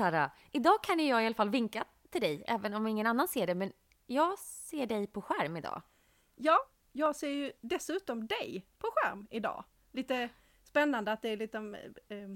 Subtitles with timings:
[0.00, 0.30] Tara.
[0.52, 3.54] Idag kan jag i alla fall vinka till dig, även om ingen annan ser det.
[3.54, 3.72] Men
[4.06, 5.82] jag ser dig på skärm idag.
[6.34, 6.58] Ja,
[6.92, 9.64] jag ser ju dessutom dig på skärm idag.
[9.92, 10.28] Lite
[10.62, 11.58] spännande att det är lite
[12.08, 12.28] eh, eh,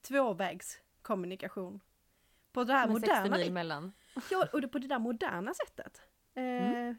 [0.00, 1.80] tvåvägskommunikation.
[2.52, 3.92] På det här Med 60 moderna,
[4.30, 6.02] ja, och på det där moderna sättet.
[6.34, 6.96] Eh, Mm.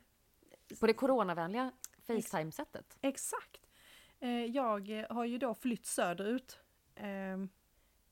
[0.79, 1.71] På det coronavänliga
[2.07, 2.97] Facetime-sättet.
[3.01, 3.67] Exakt.
[4.19, 6.59] Eh, jag har ju då flytt söderut
[6.95, 7.37] eh,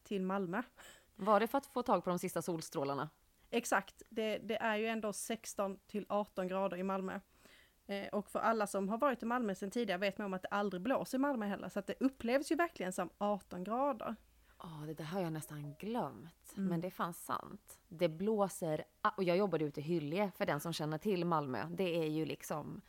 [0.03, 0.63] till Malmö.
[1.19, 3.09] Var det för att få tag på de sista solstrålarna?
[3.49, 7.19] Exakt, det, det är ju ändå 16 till 18 grader i Malmö.
[7.85, 10.41] Eh, och för alla som har varit i Malmö sedan tidigare vet man om att
[10.41, 14.15] det aldrig blåser i Malmö heller, så att det upplevs ju verkligen som 18 grader.
[14.59, 16.53] Ja, det där har jag nästan glömt.
[16.57, 16.69] Mm.
[16.69, 17.79] Men det är fan sant.
[17.87, 18.83] Det blåser,
[19.17, 21.65] och jag jobbade ute i Hyllie, för den som känner till Malmö.
[21.69, 22.81] Det är ju liksom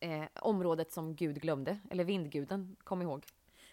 [0.00, 3.26] eh, området som Gud glömde, eller vindguden, kom ihåg.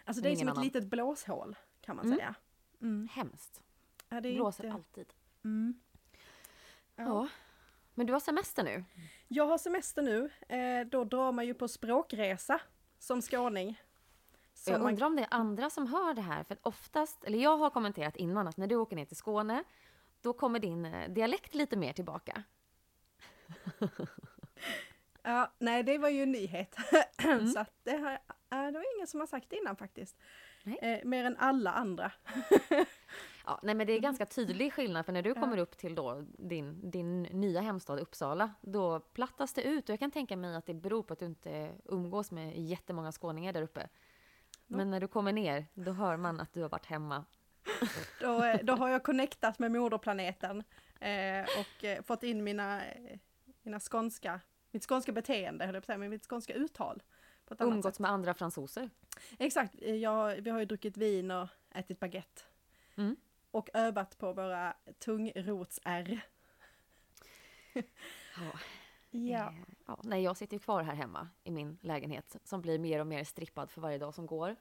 [0.05, 0.63] Alltså det är som ett annan.
[0.63, 2.17] litet blåshål kan man Mm.
[2.17, 2.35] säga.
[2.81, 3.07] Mm.
[3.11, 3.63] Hemskt.
[4.09, 4.75] Ja, det blåser inte...
[4.75, 5.13] alltid.
[5.43, 5.79] Mm.
[6.95, 7.27] Ja.
[7.93, 8.83] Men du har semester nu?
[9.27, 12.61] Jag har semester nu, eh, då drar man ju på språkresa
[12.99, 13.81] som skåning.
[14.53, 17.39] Som jag man- undrar om det är andra som hör det här, för oftast, eller
[17.39, 19.63] jag har kommenterat innan att när du åker ner till Skåne,
[20.21, 22.43] då kommer din eh, dialekt lite mer tillbaka.
[25.23, 26.75] Ja, nej det var ju en nyhet.
[27.53, 30.17] så att det, har, äh, det var ingen som har sagt det innan faktiskt.
[30.81, 32.11] Eh, mer än alla andra.
[33.49, 36.25] Ja, nej men det är ganska tydlig skillnad, för när du kommer upp till då
[36.37, 39.89] din, din nya hemstad Uppsala, då plattas det ut.
[39.89, 43.11] Och jag kan tänka mig att det beror på att du inte umgås med jättemånga
[43.11, 43.89] skåningar där uppe.
[44.67, 47.25] Men när du kommer ner, då hör man att du har varit hemma.
[48.21, 50.63] Då, eh, då har jag connectat med moderplaneten
[50.99, 53.19] eh, och eh, fått in mina, eh,
[53.61, 57.03] mina skånska, mitt skånska beteende, höll jag på att säga, men mitt skånska uttal.
[57.45, 57.99] På ett Umgåtts sätt.
[57.99, 58.89] med andra fransoser.
[59.39, 62.41] Exakt, jag, vi har ju druckit vin och ätit baguette.
[62.95, 63.15] Mm.
[63.51, 66.21] Och övat på våra tungrots-R.
[67.73, 67.81] Ja.
[69.11, 69.47] Ja.
[69.49, 69.53] Eh,
[69.87, 69.99] ja.
[70.03, 73.23] Nej, jag sitter ju kvar här hemma i min lägenhet som blir mer och mer
[73.23, 74.55] strippad för varje dag som går.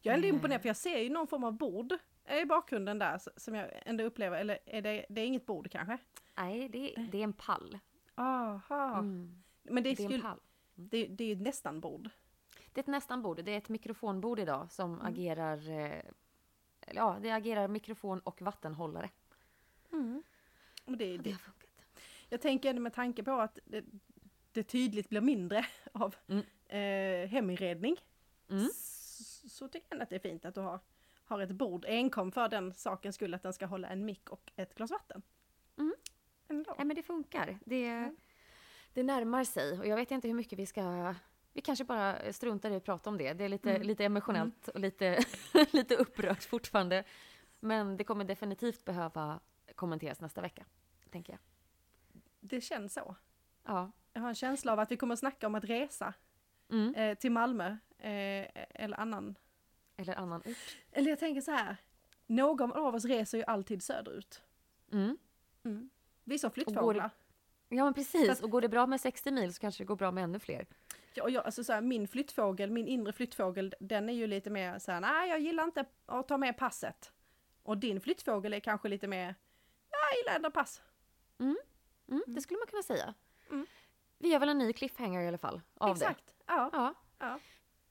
[0.00, 0.34] Jag är ändå Eh.
[0.34, 1.94] imponerad för jag ser ju någon form av bord
[2.42, 5.98] i bakgrunden där som jag ändå upplever, eller är det, det är inget bord kanske?
[6.36, 7.78] Nej, det, det är en pall.
[8.14, 8.98] Aha.
[8.98, 9.42] Mm.
[9.62, 10.40] Men det är, Det är en pall.
[10.74, 12.10] det, det är ju nästan bord.
[12.72, 13.44] Det är ett nästan bord.
[13.44, 15.06] Det är ett mikrofonbord idag som Mm.
[15.06, 16.02] agerar...
[16.94, 19.10] Ja, det agerar mikrofon och vattenhållare.
[20.84, 21.84] Och det, Det det, har funkat.
[22.28, 23.84] jag tänker med tanke på att det,
[24.52, 26.44] det tydligt blir mindre av Mm.
[26.66, 27.96] eh, heminredning.
[28.50, 28.68] Mm.
[28.74, 30.80] Så, så tycker jag att det är fint att du har,
[31.24, 34.52] har ett bord enkom för den sakens skull att den ska hålla en mick och
[34.56, 35.22] ett glas vatten.
[35.78, 35.94] Mm.
[36.48, 36.74] Ändå.
[36.78, 37.58] Nej, men det funkar.
[37.64, 38.14] Det,
[38.92, 39.78] det närmar sig.
[39.78, 41.14] Och jag vet inte hur mycket vi ska...
[41.56, 43.32] Vi kanske bara struntar i att prata om det.
[43.32, 43.82] Det är lite, Mm.
[43.82, 45.24] lite emotionellt och lite,
[45.72, 47.04] lite upprört fortfarande.
[47.60, 49.40] Men det kommer definitivt behöva
[49.74, 50.64] kommenteras nästa vecka,
[51.10, 51.40] tänker jag.
[52.40, 53.16] Det känns så.
[53.64, 53.90] Ja.
[54.12, 56.14] Jag har en känsla av att vi kommer att snacka om att resa
[56.70, 56.94] Mm.
[56.94, 57.66] eh, till Malmö
[57.98, 59.34] eh, eller annan.
[59.96, 60.76] Eller annan ort.
[60.92, 61.76] Eller jag tänker så här.
[62.26, 64.42] Någon av oss reser ju alltid söderut.
[64.92, 65.18] Mm.
[66.24, 67.10] Vi som Och flyttfåglar.
[67.68, 68.42] Ja, men precis.
[68.42, 70.66] Och går det bra med 60 mil så kanske det går bra med ännu fler.
[71.16, 74.50] Ja, och jag, alltså så här, min flyttfågel, min inre flyttfågel, den är ju lite
[74.50, 77.12] mer så här, nej jag gillar inte att ta med passet.
[77.62, 79.34] Och din flyttfågel är kanske lite mer,
[79.90, 80.82] ja, jag gillar ändå pass.
[82.08, 83.14] Mm, Det skulle man kunna säga.
[83.50, 83.66] Mm.
[84.18, 86.04] Vi gör väl en ny cliffhanger i alla fall av det.
[86.04, 86.34] Exakt.
[86.46, 86.70] Ja.
[86.72, 86.94] Ja.
[87.18, 87.38] ja.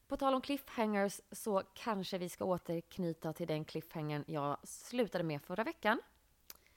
[0.08, 5.42] På tal om cliffhangers så kanske vi ska återknyta till den cliffhangern jag slutade med
[5.42, 6.02] förra veckan.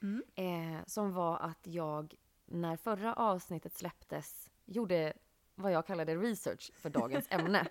[0.03, 0.23] Mm.
[0.35, 2.15] Eh, som var att jag,
[2.47, 5.13] när förra avsnittet släpptes, gjorde
[5.59, 7.67] vad jag kallade research för dagens ämne.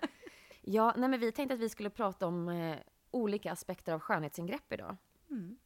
[0.60, 2.76] Ja, nej men vi tänkte att vi skulle prata om eh,
[3.10, 4.96] olika aspekter av skönhetsingrepp idag.
[5.30, 5.58] Mm.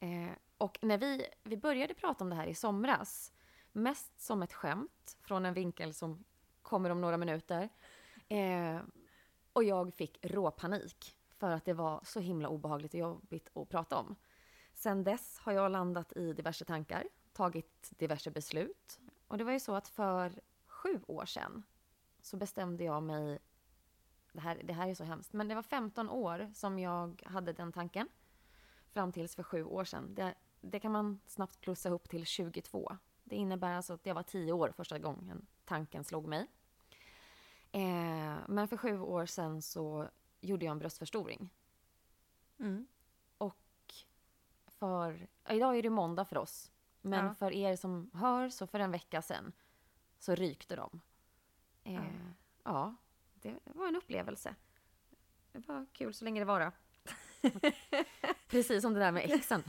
[0.00, 3.32] Eh, och när vi, vi började prata om det här i somras,
[3.72, 6.24] mest som ett skämt från en vinkel som
[6.62, 7.68] kommer om några minuter.
[8.28, 8.80] Eh,
[9.52, 13.96] och jag fick råpanik för att det var så himla obehagligt och jobbigt att prata
[13.96, 14.16] om.
[14.74, 19.00] Sen dess har jag landat i diverse tankar, tagit diverse beslut.
[19.28, 20.40] Och det var ju så att för
[20.84, 21.62] sju år sedan
[22.20, 23.38] så bestämde jag mig,
[24.32, 27.52] det här, det här är så hemskt, men det var 15 år som jag hade
[27.52, 28.08] den tanken
[28.90, 30.14] fram tills för sju år sedan.
[30.14, 32.96] Det, det kan man snabbt plussa ihop till 22.
[33.24, 36.46] Det innebär alltså att jag var 10 år första gången tanken slog mig.
[37.72, 40.08] Eh, men för sju år sedan så
[40.40, 41.50] gjorde jag en bröstförstoring.
[42.58, 42.86] Mm.
[43.38, 43.94] Och
[44.66, 46.72] för, idag är det måndag för oss.
[47.00, 47.34] Men Ja.
[47.34, 49.52] för er som hör, så för en vecka sedan
[50.24, 51.00] så rykte de.
[51.84, 52.02] Eh, Ja.
[52.64, 52.94] ja,
[53.34, 54.54] det var en upplevelse.
[55.52, 56.72] Det var kul så länge det varade.
[58.48, 59.62] Precis som det där med exen.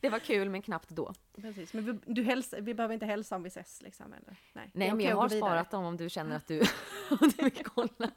[0.00, 1.14] Det var kul men knappt då.
[1.36, 4.12] Precis, men vi, du hälsa, vi behöver inte hälsa om vi ses liksom?
[4.12, 4.36] Eller?
[4.52, 6.58] Nej, är men jag har sparat dem om du känner att du,
[7.36, 8.10] du vill kolla.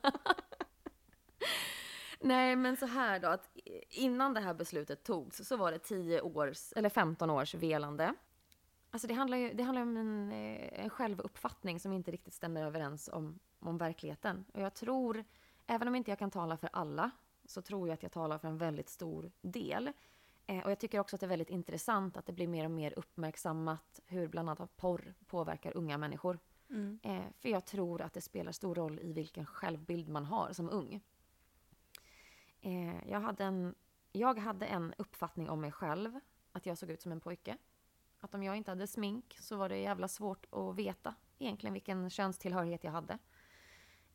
[2.20, 3.50] Nej, men så här då, att
[3.90, 8.14] innan det här beslutet togs så var det 10 års, eller 15 års velande.
[8.92, 12.66] Alltså det handlar ju det handlar om en, eh, en självuppfattning som inte riktigt stämmer
[12.66, 14.46] överens om, om verkligheten.
[14.54, 15.24] Och jag tror,
[15.68, 17.12] även om inte jag kan tala för alla,
[17.46, 19.92] så tror jag att jag talar för en väldigt stor del.
[20.48, 22.72] Eh, och jag tycker också att det är väldigt intressant att det blir mer och
[22.72, 26.40] mer uppmärksammat hur bland annat porr påverkar unga människor.
[26.70, 27.00] Mm.
[27.04, 30.70] Eh, för jag tror att det spelar stor roll i vilken självbild man har som
[30.70, 31.02] ung.
[32.62, 33.76] Eh, jag, hade en,
[34.12, 36.20] jag hade en uppfattning om mig själv,
[36.52, 37.58] att jag såg ut som en pojke.
[38.20, 42.10] Att om jag inte hade smink så var det jävla svårt att veta egentligen vilken
[42.10, 43.18] könstillhörighet jag hade.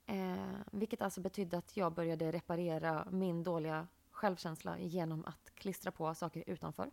[0.06, 6.14] Eh, vilket alltså betydde att jag började reparera min dåliga självkänsla genom att klistra på
[6.14, 6.90] saker utanför.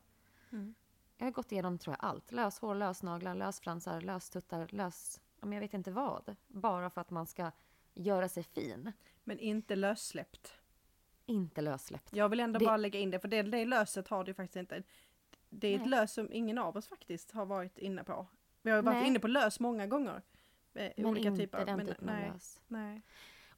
[0.52, 0.76] Mm.
[1.18, 2.32] Jag har gått igenom tror jag allt.
[2.32, 5.22] Löshår, lösnaglar, lösfransar, löstuttar, lös...
[5.40, 6.36] men Jag vet inte vad.
[6.48, 7.52] Bara för att man ska
[7.94, 8.92] göra sig fin.
[9.24, 10.54] Men inte lössläppt.
[11.26, 12.14] Inte lössläppt.
[12.14, 14.56] Jag vill ändå Det- bara lägga in det, för det, det löset har du faktiskt
[14.56, 14.84] inte.
[15.50, 15.90] Det är ett Nej.
[15.90, 18.28] lös som ingen av oss faktiskt har varit inne på.
[18.62, 19.08] Vi har varit Nej.
[19.08, 20.22] inne på lös många gånger.
[20.74, 21.66] Men olika inte typer.
[21.66, 22.62] den men, typen nej, av lös.
[22.68, 23.02] nej.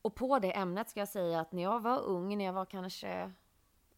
[0.02, 2.66] Och på det ämnet ska jag säga att när jag var ung, när jag var
[2.66, 3.32] kanske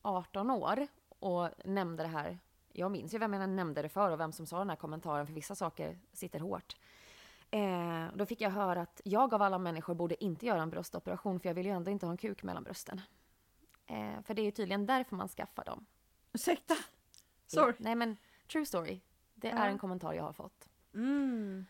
[0.01, 0.87] 18 år
[1.19, 2.39] och nämnde det här.
[2.71, 5.27] Jag minns ju vem jag nämnde det för och vem som sa den här kommentaren,
[5.27, 6.75] för vissa saker sitter hårt.
[7.51, 11.39] Eh, då fick jag höra att jag av alla människor borde inte göra en bröstoperation
[11.39, 13.01] för jag vill ju ändå inte ha en kuk mellan brösten.
[13.85, 15.85] Eh, för det är ju tydligen därför man skaffar dem.
[16.33, 16.75] Ursäkta!
[17.53, 17.73] Sorry.
[17.77, 18.17] Nej men,
[18.51, 19.01] true story.
[19.35, 19.57] Det Ja.
[19.57, 20.69] är en kommentar jag har fått.
[20.93, 21.65] Mm.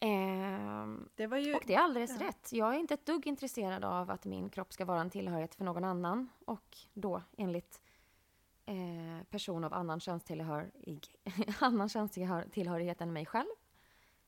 [0.00, 1.54] Ehm, Det ju...
[1.54, 2.26] och det är alldeles ja.
[2.26, 2.52] rätt.
[2.52, 5.64] Jag är inte ett dugg intresserad av att min kropp ska vara en tillhörighet för
[5.64, 6.28] någon annan.
[6.46, 7.80] Och då enligt
[8.66, 11.14] eh, person av annan könstillhörig,
[11.60, 13.48] annan könstillhörighet än mig själv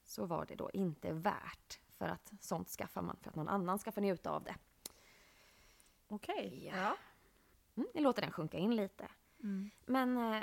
[0.04, 1.80] så var det då inte värt.
[1.98, 4.54] För att sånt skaffar man för att någon annan ska få njuta av det.
[6.08, 6.70] Okej.
[6.72, 6.76] Ja.
[6.76, 6.96] Ja.
[7.76, 9.08] Mm, jag låter den sjunka in lite.
[9.42, 9.70] Mm.
[9.86, 10.42] Men eh,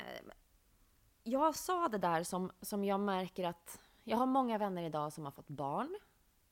[1.30, 5.24] jag sa det där som, som jag märker att jag har många vänner idag som
[5.24, 5.98] har fått barn.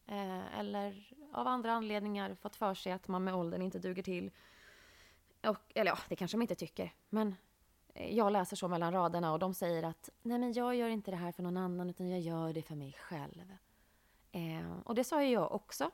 [0.07, 4.31] Eh, eller av andra anledningar fått för sig att man med åldern inte duger till.
[5.47, 6.93] Och, eller ja, det kanske de inte tycker.
[7.09, 7.35] Men
[7.95, 11.11] eh, jag läser så mellan raderna och de säger att nej men jag gör inte
[11.11, 13.55] det här för någon annan utan jag gör det för mig själv.
[14.33, 15.91] Eh, och det sa ju jag också.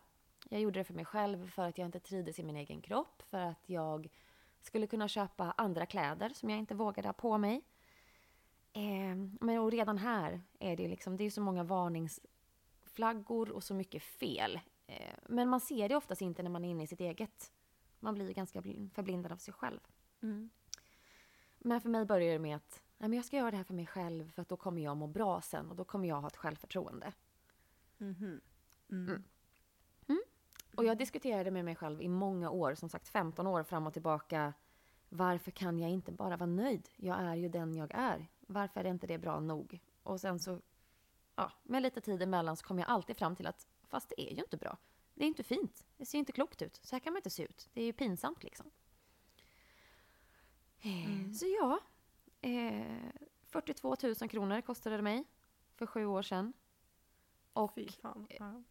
[0.48, 3.22] Jag gjorde det för mig själv för att jag inte trivdes i min egen kropp.
[3.30, 4.08] För att jag
[4.60, 7.62] skulle kunna köpa andra kläder som jag inte vågade ha på mig.
[8.76, 13.74] Eh, men och redan här är det liksom, det är så många varningsflaggor och så
[13.74, 14.60] mycket fel.
[14.86, 17.52] Eh, men man ser det oftast inte när man är inne i sitt eget.
[18.00, 19.80] Man blir ganska bl- förblindad av sig själv.
[20.22, 20.50] Mm.
[21.58, 23.74] Men för mig börjar det med att nej, men jag ska göra det här för
[23.74, 26.28] mig själv för att då kommer jag må bra sen och då kommer jag ha
[26.28, 27.12] ett självförtroende.
[27.98, 28.40] Mhm.
[28.90, 29.24] Mm.
[30.08, 30.22] Mm.
[30.76, 33.92] Och jag diskuterade med mig själv i många år, som sagt 15 år fram och
[33.92, 34.52] tillbaka.
[35.08, 36.88] Varför kan jag inte bara vara nöjd?
[36.96, 38.26] Jag är ju den jag är.
[38.48, 39.80] Varför är inte det bra nog?
[40.02, 40.60] Och sen så,
[41.36, 44.34] ja, med lite tid emellan så kom jag alltid fram till att fast det är
[44.34, 44.76] ju inte bra.
[45.14, 45.86] Det är inte fint.
[45.96, 46.80] Det ser inte klokt ut.
[46.82, 47.68] Så här kan man inte se ut.
[47.72, 48.70] Det är ju pinsamt liksom.
[50.80, 51.34] Eh, Mm.
[51.34, 51.80] Så ja,
[52.40, 53.10] eh,
[53.42, 55.24] 42 000 kronor kostade det mig
[55.74, 56.52] för sju år sedan.
[57.52, 58.26] Och fan.
[58.30, 58.62] Ja.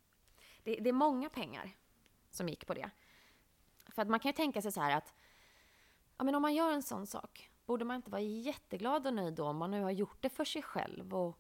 [0.64, 1.78] det, det är många pengar
[2.30, 2.92] som gick på det.
[3.86, 5.14] För att man kan ju tänka sig så här att
[6.18, 9.34] ja, men om man gör en sån sak, borde man inte vara jätteglad och nöjd
[9.34, 11.40] då om man nu har gjort det för sig själv och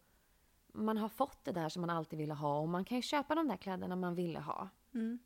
[0.67, 3.35] man har fått det där som man alltid ville ha och man kan ju köpa
[3.35, 4.69] de där kläderna man ville ha.
[4.93, 5.19] Mm.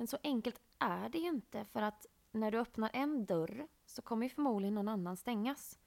[0.00, 4.02] Men så enkelt är det ju inte för att när du öppnar en dörr så
[4.02, 5.78] kommer ju förmodligen någon annan stängas.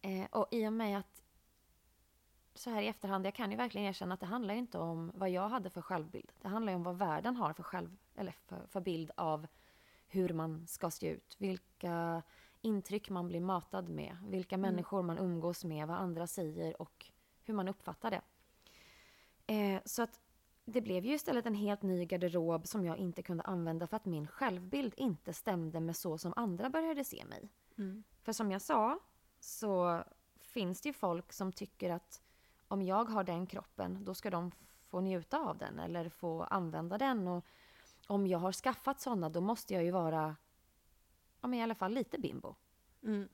[0.00, 1.22] Eh, och i och med att
[2.54, 5.12] så här i efterhand, jag kan ju verkligen erkänna att det handlar ju inte om
[5.14, 6.32] vad jag hade för självbild.
[6.42, 9.46] Det handlar ju om vad världen har för, själv, eller för, för bild av
[10.08, 11.36] hur man ska se ut.
[11.38, 12.22] Vilka
[12.62, 14.16] intryck man blir matad med.
[14.26, 17.06] Vilka människor man umgås med, vad andra säger och
[17.44, 18.22] hur man uppfattar det.
[19.54, 20.20] Eh, så att
[20.64, 24.04] det blev ju istället en helt ny garderob som jag inte kunde använda för att
[24.04, 27.48] min självbild inte stämde med så som andra började se mig.
[27.78, 28.02] Mm.
[28.22, 28.98] För som jag sa
[29.40, 30.02] så
[30.40, 32.22] finns det ju folk som tycker att
[32.68, 34.50] om jag har den kroppen då ska de
[34.86, 37.28] få njuta av den eller få använda den.
[37.28, 37.44] Och
[38.06, 40.36] om jag har skaffat sådana då måste jag ju vara
[41.40, 42.54] ja, men i alla fall lite bimbo.
[43.02, 43.28] Mm.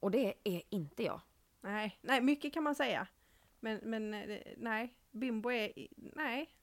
[0.00, 1.20] Och det är inte jag.
[1.60, 3.06] Nej, nej, mycket kan man säga.
[3.60, 5.72] Men, men eh, nej, bimbo är...
[5.96, 6.54] Nej.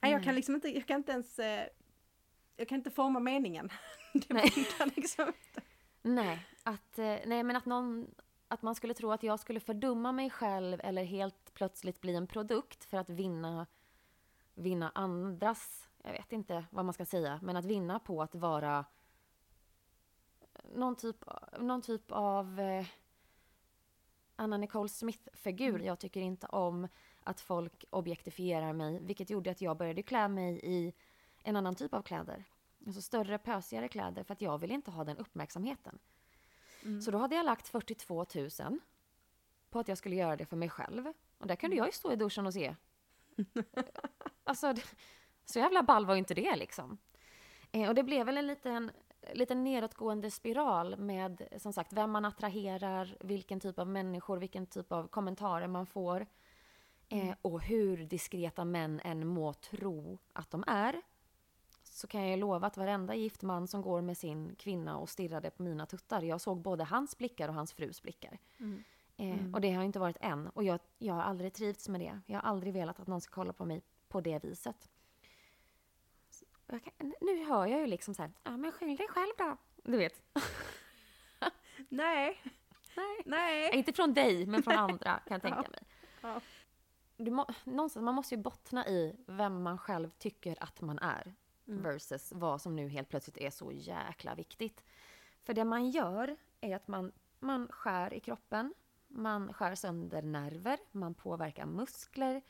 [0.00, 1.38] Nej, jag kan liksom inte, jag kan inte ens...
[1.38, 1.66] eh,
[2.56, 3.70] jag kan inte forma meningen.
[4.12, 4.52] Det Nej.
[4.96, 5.62] liksom inte.
[6.02, 8.14] Nej, att, eh, nej men att, någon,
[8.48, 12.26] att man skulle tro att jag skulle fördumma mig själv eller helt plötsligt bli en
[12.26, 13.66] produkt för att vinna,
[14.54, 18.84] vinna andras, jag vet inte vad man ska säga, men att vinna på att vara
[20.74, 21.24] någon typ,
[21.58, 22.86] någon typ av eh,
[24.36, 25.74] Anna Nicole Smith-figur.
[25.74, 25.86] Mm.
[25.86, 26.88] Jag tycker inte om
[27.22, 30.92] att folk objektifierar mig, vilket gjorde att jag började klä mig i
[31.42, 32.44] en annan typ av kläder.
[32.86, 35.98] Alltså större, pösigare kläder för att jag vill inte ha den uppmärksamheten.
[36.82, 37.00] Mm.
[37.00, 38.80] Så då hade jag lagt 42 000
[39.70, 41.12] på att jag skulle göra det för mig själv.
[41.38, 42.74] Och där kunde jag ju stå i duschen och se.
[44.44, 44.74] alltså,
[45.44, 46.98] så jävla ball var ju inte det liksom.
[47.72, 48.90] Eh, och det blev väl en liten,
[49.32, 54.92] liten nedåtgående spiral med som sagt vem man attraherar, vilken typ av människor, vilken typ
[54.92, 56.26] av kommentarer man får.
[57.08, 61.02] Eh, och hur diskreta män än må tro att de är.
[61.84, 65.50] Så kan jag lova att varenda gift man som går med sin kvinna och stirrade
[65.50, 68.38] på mina tuttar, jag såg både hans blickar och hans frus blickar.
[68.58, 68.84] Mm.
[69.16, 70.48] Eh, Och det har inte varit än.
[70.48, 72.20] Och jag, jag har aldrig trivts med det.
[72.26, 74.88] Jag har aldrig velat att någon ska kolla på mig på det viset.
[76.78, 79.56] Kan, nu hör jag ju liksom så här, ja men skyll dig själv då.
[79.84, 80.22] Du vet.
[81.88, 82.42] Nej,
[82.96, 83.22] Nej.
[83.26, 83.70] nej.
[83.74, 85.70] Inte från dig, men från andra kan jag tänka Ja.
[85.70, 85.82] mig.
[86.20, 86.40] Ja.
[87.16, 91.34] Du må, någonstans, man måste ju bottna i vem man själv tycker att man är.
[91.68, 91.82] Mm.
[91.82, 94.84] Versus vad som nu helt plötsligt är så jäkla viktigt.
[95.42, 98.74] För det man gör är att man, man skär i kroppen.
[99.08, 102.42] Man skär sönder nerver, man påverkar muskler.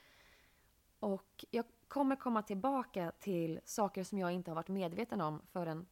[1.01, 5.87] Och jag kommer komma tillbaka till saker som jag inte har varit medveten om förrän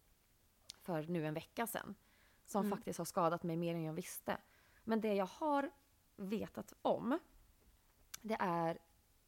[0.81, 1.95] för nu en vecka sedan.
[2.47, 2.77] Som Mm.
[2.79, 4.37] faktiskt har skadat mig mer än jag visste.
[4.85, 5.71] Men det jag har
[6.17, 7.19] vetat om,
[8.23, 8.79] det är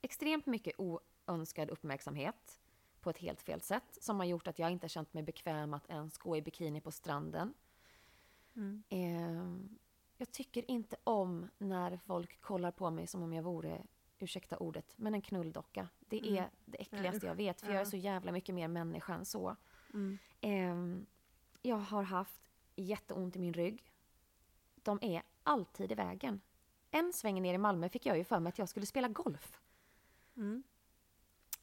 [0.02, 2.60] extremt mycket oönskad uppmärksamhet
[3.00, 5.90] på ett helt fel sätt som har gjort att jag inte känt mig bekväm att
[5.90, 7.54] ens gå i bikini på stranden.
[8.56, 8.82] Mm.
[8.88, 9.70] Eh,
[10.16, 13.82] jag tycker inte om när folk kollar på mig som om jag vore,
[14.22, 15.88] ursäkta ordet, men en knulldocka.
[16.00, 16.50] Det är Mm.
[16.64, 17.84] det äckligaste jag vet, för jag är Ja.
[17.90, 19.56] så jävla mycket mer människa än så.
[19.94, 20.18] Mm.
[20.40, 21.06] Ehm,
[21.62, 22.40] jag har haft
[22.76, 23.84] jätteont i min rygg.
[24.74, 26.40] De är alltid i vägen.
[26.90, 29.60] En sväng ner i Malmö fick jag ju för mig att jag skulle spela golf.
[30.36, 30.62] Mm.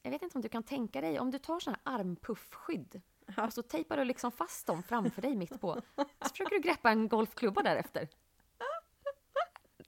[0.01, 3.01] Jag vet inte om du kan tänka dig, om du tar såna här armpuffskydd
[3.37, 3.45] Ja.
[3.45, 5.81] och så tejpar du liksom fast dem framför dig mitt på.
[5.95, 8.07] Så försöker du greppa en golfklubba därefter.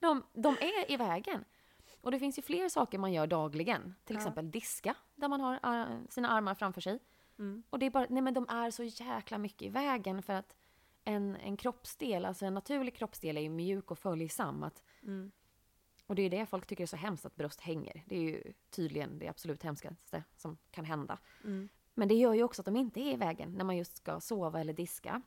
[0.00, 1.44] De, de är i vägen.
[2.00, 3.94] Och det finns ju fler saker man gör dagligen.
[4.04, 4.20] Till Ja.
[4.20, 6.98] exempel diska, där man har eh, sina armar framför sig.
[7.38, 7.62] Mm.
[7.70, 10.56] Och det är bara, nej men de är så jäkla mycket i vägen för att
[11.04, 14.62] en, en kroppsdel, alltså en naturlig kroppsdel är ju mjuk och följsam.
[14.62, 15.30] Att, Mm.
[16.06, 18.02] och det är det folk tycker är så hemskt att bröst hänger.
[18.06, 21.18] Det är ju tydligen det absolut hemskaste som kan hända.
[21.44, 21.68] Mm.
[21.94, 24.20] Men det gör ju också att de inte är i vägen när man just ska
[24.20, 25.22] sova eller diska.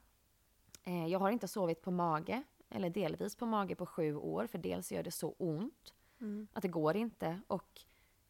[0.84, 4.58] Eh, jag har inte sovit på mage, eller delvis på mage på sju år, för
[4.58, 6.48] dels gör det så ont Mm.
[6.54, 7.40] att det går inte.
[7.48, 7.82] Och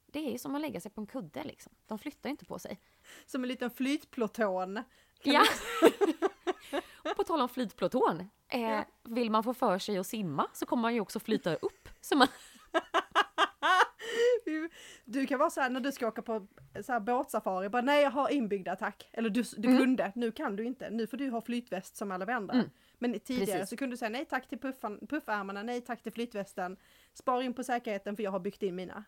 [0.05, 1.73] det är ju som att lägga sig på en kudde liksom.
[1.87, 2.79] De flyttar inte på sig.
[3.25, 4.79] Som en liten flytpluton.
[5.23, 5.43] Kan Ja!
[7.17, 8.19] på tal om flytpluton.
[8.47, 8.85] Eh, Ja.
[9.03, 11.89] Vill man få för sig att simma så kommer man ju också flyta upp.
[12.01, 12.27] Så man,
[15.05, 16.47] Du- kan vara så här när du ska åka på
[16.85, 19.09] så här båtsafari, bara nej jag har inbyggd attack.
[19.13, 19.79] Eller du, du Mm.
[19.79, 20.89] kunde, nu kan du inte.
[20.89, 22.53] Nu får du ha flytväst som alla andra.
[22.53, 22.69] Mm.
[23.03, 23.69] Men tidigare Precis.
[23.69, 26.77] så kunde du säga nej tack till puffan, puffärmarna, nej tack till flytvästen.
[27.13, 29.03] Spar in på säkerheten för jag har byggt in mina.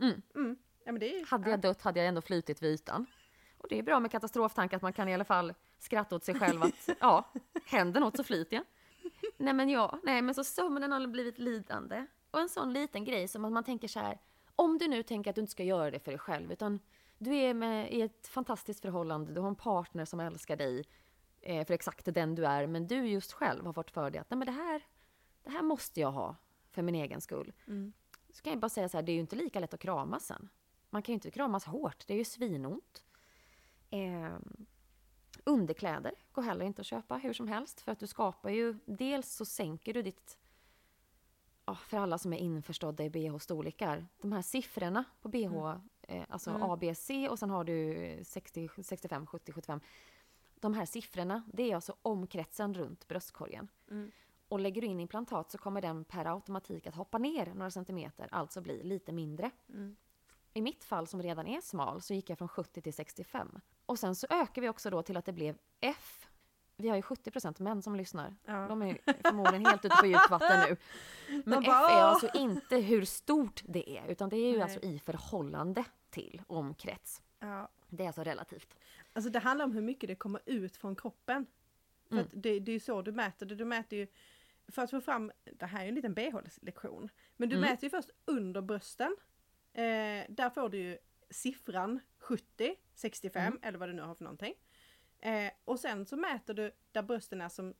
[0.00, 0.22] mm.
[0.34, 0.56] Mm.
[0.84, 3.06] Ja, men det är, Hade jag dött hade jag ändå flutit vid ytan.
[3.58, 6.34] Och det är bra med katastroftanke att man kan i alla fall skratta åt sig
[6.34, 7.32] själv att ja,
[7.66, 8.64] händer något så flyter jag.
[9.36, 12.06] Nej men ja, nej men så sömnen har blivit lidande.
[12.30, 14.18] Och en sån liten grej som att man tänker så här,
[14.56, 16.80] om du nu tänker att du inte ska göra det för dig själv utan
[17.18, 20.84] du är med i ett fantastiskt förhållande, du har en partner som älskar dig
[21.40, 24.30] eh, för exakt den du är, men du just själv har fått för dig att
[24.30, 24.82] nej men det här,
[25.42, 26.36] det här måste jag ha
[26.70, 27.52] för min egen skull.
[27.66, 27.92] Mm.
[28.30, 30.26] Så kan jag bara säga så här, det är ju inte lika lätt att kramas
[30.26, 30.48] sen.
[30.90, 33.04] Man kan ju inte kramas hårt, det är ju svinont.
[33.90, 34.36] Eh,
[35.44, 39.32] underkläder går heller inte att köpa hur som helst för att du skapar ju, dels
[39.32, 40.38] så sänker du ditt,
[41.76, 46.62] för alla som är införstådda i bh-storlekar, de här siffrorna på bh, eh, alltså Mm.
[46.62, 49.80] A, B, C och sen har du 60, 65, 70, 75.
[50.60, 53.68] De här siffrorna, det är alltså omkretsen runt bröstkorgen.
[53.90, 54.10] Mm.
[54.48, 58.28] Och lägger du in implantat så kommer den per automatik att hoppa ner några centimeter,
[58.32, 59.50] alltså bli lite mindre.
[59.68, 59.96] Mm.
[60.54, 63.60] I mitt fall som redan är smal så gick jag från 70 till 65.
[63.86, 66.28] Och sen så ökar vi också då till att det blev F.
[66.76, 68.36] Vi har ju 70% män som lyssnar.
[68.44, 68.68] Ja.
[68.68, 70.76] De är förmodligen helt ute på djupt vatten nu.
[71.44, 74.52] Men De F bara, är alltså inte hur stort det är, utan det är ju
[74.52, 74.62] Nej.
[74.62, 77.22] alltså i förhållande till omkrets.
[77.38, 77.68] Ja.
[77.88, 78.74] Det är alltså relativt.
[79.18, 81.46] Alltså det handlar om hur mycket det kommer ut från kroppen.
[82.08, 82.28] För Mm.
[82.32, 83.54] det, det är ju så du mäter det.
[83.54, 84.06] Du mäter ju,
[84.68, 87.70] för att få fram, det här är ju en liten BH-lektion, men du Mm.
[87.70, 89.16] mäter ju först under brösten.
[89.72, 90.98] Eh, där får du ju
[91.30, 93.58] siffran 70, 65 Mm.
[93.62, 94.54] eller vad du nu har för någonting.
[95.18, 97.74] Eh, och sen så mäter du där brösten är som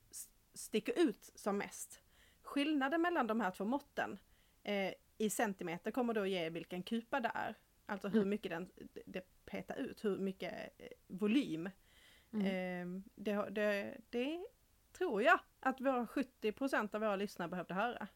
[0.55, 2.03] sticker ut som mest.
[2.43, 4.19] Skillnaden mellan de här två måtten
[4.63, 7.55] eh, i centimeter kommer då ge vilken kupa det är.
[7.89, 8.29] Alltså hur Mm.
[8.29, 8.71] mycket den,
[9.07, 11.71] det petar ut, hur mycket eh, volym.
[12.33, 12.47] Mm.
[12.47, 14.47] Eh, det, det, det
[14.99, 18.07] tror jag att våra 70% av våra lyssnare behövde höra.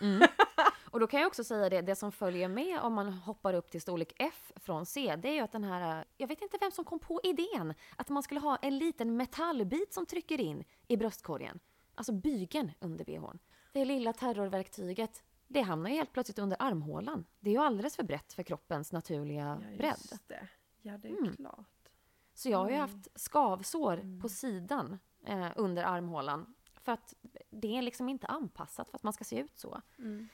[0.00, 0.28] Mm.
[0.90, 3.70] Och då kan jag också säga det, det som följer med om man hoppar upp
[3.70, 6.70] till storlek F från C, det är ju att den här, jag vet inte vem
[6.70, 10.96] som kom på idén, att man skulle ha en liten metallbit som trycker in i
[10.96, 11.60] bröstkorgen.
[11.94, 13.38] Alltså bygeln under bhn.
[13.72, 17.24] Det lilla terrorverktyget, det hamnar ju helt plötsligt under armhålan.
[17.40, 19.96] Det är ju alldeles för brett för kroppens naturliga bredd.
[20.10, 20.48] just det.
[20.82, 21.36] Ja, det är Mm.
[21.36, 21.90] klart.
[22.34, 22.80] Så jag har ju Mm.
[22.90, 24.20] haft skavsår Mm.
[24.20, 26.54] på sidan eh, under armhålan.
[26.80, 27.14] För att
[27.50, 29.80] det är liksom inte anpassat för att man ska se ut så.
[29.98, 30.28] Mm.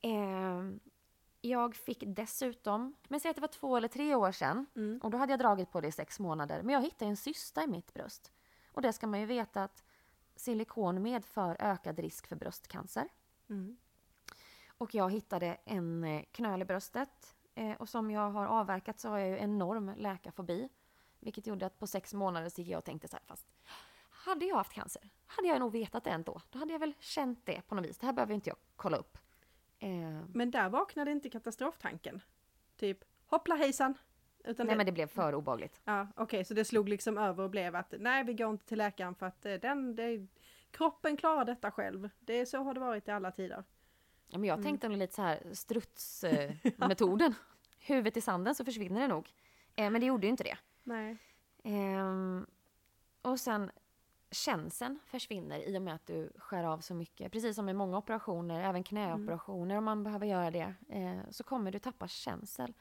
[0.00, 0.78] Eh,
[1.40, 5.00] jag fick dessutom, men säg att det var två eller tre år sedan, Mm.
[5.02, 7.64] och då hade jag dragit på det i sex månader, men jag hittade en cysta
[7.64, 8.32] i mitt bröst.
[8.72, 9.84] Och det ska man ju veta att
[10.36, 13.08] silikon medför ökad risk för bröstcancer.
[13.48, 13.76] Mm.
[14.78, 17.36] Och jag hittade en eh, knöl i bröstet.
[17.54, 20.68] Eh, och som jag har avverkat så har jag ju enorm läkarfobi.
[21.20, 23.52] Vilket gjorde att på sex månader så gick jag och tänkte så här, fast
[24.10, 26.40] hade jag haft cancer, hade jag nog vetat det ändå.
[26.50, 27.98] Då hade jag väl känt det på något vis.
[27.98, 29.18] Det här behöver inte jag kolla upp.
[29.78, 29.88] Eh,
[30.32, 32.20] Men där vaknade inte katastroftanken.
[32.76, 33.94] Typ, hoppla hejsan.
[34.44, 35.80] Utan nej det, men det blev för obehagligt.
[35.84, 38.78] Ja, okej, så det slog liksom över och blev att nej, vi går inte till
[38.78, 40.26] läkaren för att den, det,
[40.70, 42.10] kroppen klarar detta själv.
[42.20, 43.64] Det så har det varit i alla tider.
[44.28, 47.34] Ja, men jag tänkte nog lite så här strutsmetoden.
[47.78, 49.32] Huvudet i sanden så försvinner det nog.
[49.76, 50.58] Eh, men det gjorde ju inte det.
[50.82, 51.16] Nej.
[51.64, 52.46] Ehm,
[53.22, 53.70] och sen
[54.30, 57.32] känseln försvinner i och med att du skär av så mycket.
[57.32, 61.70] Precis som med många operationer, även knäoperationer om man behöver göra det, eh, så kommer
[61.70, 62.74] du tappa känsel.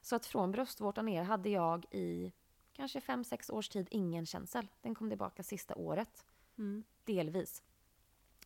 [0.00, 2.32] Så att från bröstvårtan ner hade jag i
[2.72, 4.68] kanske 5-6 års tid ingen känsel.
[4.82, 6.24] Den kom tillbaka sista året,
[6.58, 6.84] Mm.
[7.04, 7.62] delvis.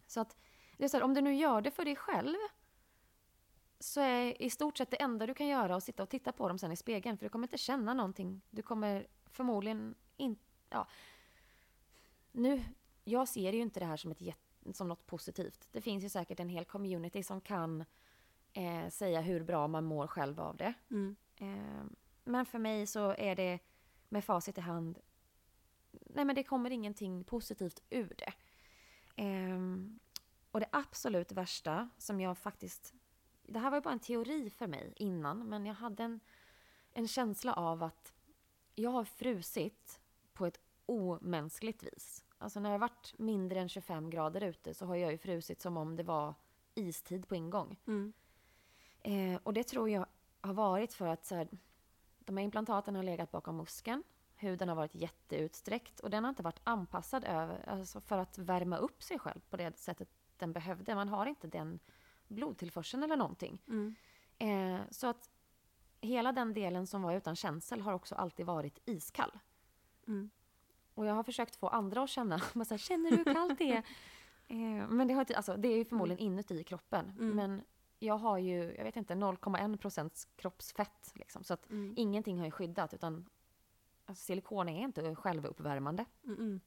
[0.06, 0.36] Så att
[0.78, 2.36] det är så här, om du nu gör det för dig själv
[3.80, 6.48] så är i stort sett det enda du kan göra att sitta och titta på
[6.48, 7.18] dem sen i spegeln.
[7.18, 8.40] För du kommer inte känna någonting.
[8.50, 10.42] Du kommer förmodligen inte...
[10.70, 10.88] Ja.
[12.32, 12.64] Nu,
[13.04, 14.38] jag ser ju inte det här som, ett,
[14.72, 15.68] som något positivt.
[15.72, 17.84] Det finns ju säkert en hel community som kan
[18.52, 20.74] eh, säga hur bra man mår själv av det.
[20.90, 21.16] Mm.
[21.36, 21.84] Eh,
[22.24, 23.58] men för mig så är det
[24.08, 24.98] med facit i hand,
[25.90, 28.32] nej men det kommer ingenting positivt ur det.
[29.16, 29.98] Ehm,
[30.58, 32.94] och det absolut värsta som jag faktiskt,
[33.42, 36.20] det här var ju bara en teori för mig innan, men jag hade en,
[36.92, 38.12] en känsla av att
[38.74, 40.00] jag har frusit
[40.32, 42.24] på ett omänskligt vis.
[42.38, 45.60] Alltså när det har varit mindre än 25 grader ute så har jag ju frusit
[45.62, 46.34] som om det var
[46.74, 47.80] istid på ingång.
[47.86, 48.12] Mm.
[49.00, 50.06] Eh, och det tror jag
[50.40, 51.48] har varit för att så här,
[52.18, 54.02] de här implantaten har legat bakom muskeln.
[54.34, 58.76] Huden har varit jätteutsträckt och den har inte varit anpassad över, alltså för att värma
[58.76, 60.94] upp sig själv på det sättet den behövde.
[60.94, 61.78] Man har inte den
[62.28, 63.62] blodtillförseln eller någonting.
[63.68, 63.94] Mm.
[64.38, 65.30] Eh, så att
[66.00, 69.38] hela den delen som var utan känsel har också alltid varit iskall.
[70.06, 70.30] Mm.
[70.94, 73.72] Och jag har försökt få andra att känna, så här, känner du hur kallt det
[73.72, 73.82] är?
[74.50, 77.10] Eh, men det, har inte, alltså, det är ju förmodligen inuti kroppen.
[77.18, 77.36] Mm.
[77.36, 77.62] Men
[77.98, 81.12] jag har ju, jag vet inte, 0,1 procents kroppsfett.
[81.14, 81.94] Liksom, så att Mm.
[81.96, 82.94] ingenting har ju skyddat.
[82.94, 83.28] Utan
[84.06, 86.04] alltså, silikon är inte självuppvärmande.
[86.24, 86.60] Mm.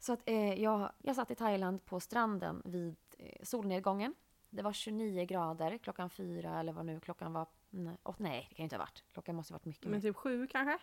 [0.00, 0.04] Mm.
[0.06, 4.14] Så att eh, jag, jag satt i Thailand på stranden vid eh, solnedgången.
[4.50, 7.46] Det var 29 grader klockan fyra eller vad nu klockan var.
[7.70, 9.04] Nej, åt, nej det kan ju inte ha varit.
[9.12, 10.00] Klockan måste ha varit mycket Men mer.
[10.00, 10.78] typ sju kanske?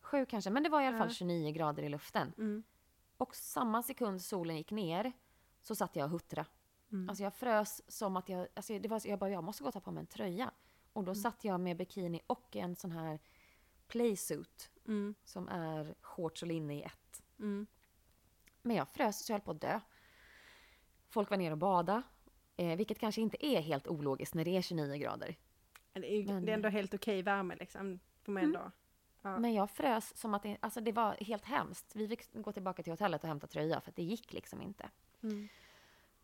[0.00, 1.14] Sju kanske, men det var i alla fall Ja.
[1.14, 2.32] 29 grader i luften.
[2.38, 2.62] Mm.
[3.16, 5.12] Och samma sekund solen gick ner
[5.60, 6.46] så satt jag och huttra.
[6.92, 7.08] Mm.
[7.08, 9.72] Alltså jag frös som att jag, alltså det var, jag bara, jag måste gå och
[9.74, 10.50] ta på mig en tröja.
[10.92, 13.20] Och då satt jag med bikini och en sån här
[13.86, 15.14] playsuit Mm.
[15.24, 17.22] som är shorts och linne i ett.
[17.38, 17.66] Mm.
[18.62, 19.80] Men jag frös så jag höll på att dö.
[21.08, 22.02] Folk var nere och bada,
[22.56, 25.36] eh, vilket kanske inte är helt ologiskt när det är 29 grader.
[25.92, 28.00] Det är, Men- det är ändå helt okej värme liksom.
[28.22, 28.70] Får man ändå.
[29.22, 29.38] Ja.
[29.38, 31.92] Men jag frös som att det, alltså det var helt hemskt.
[31.96, 34.90] Vi fick gå tillbaka till hotellet och hämta tröja för att det gick liksom inte.
[35.22, 35.48] Mm.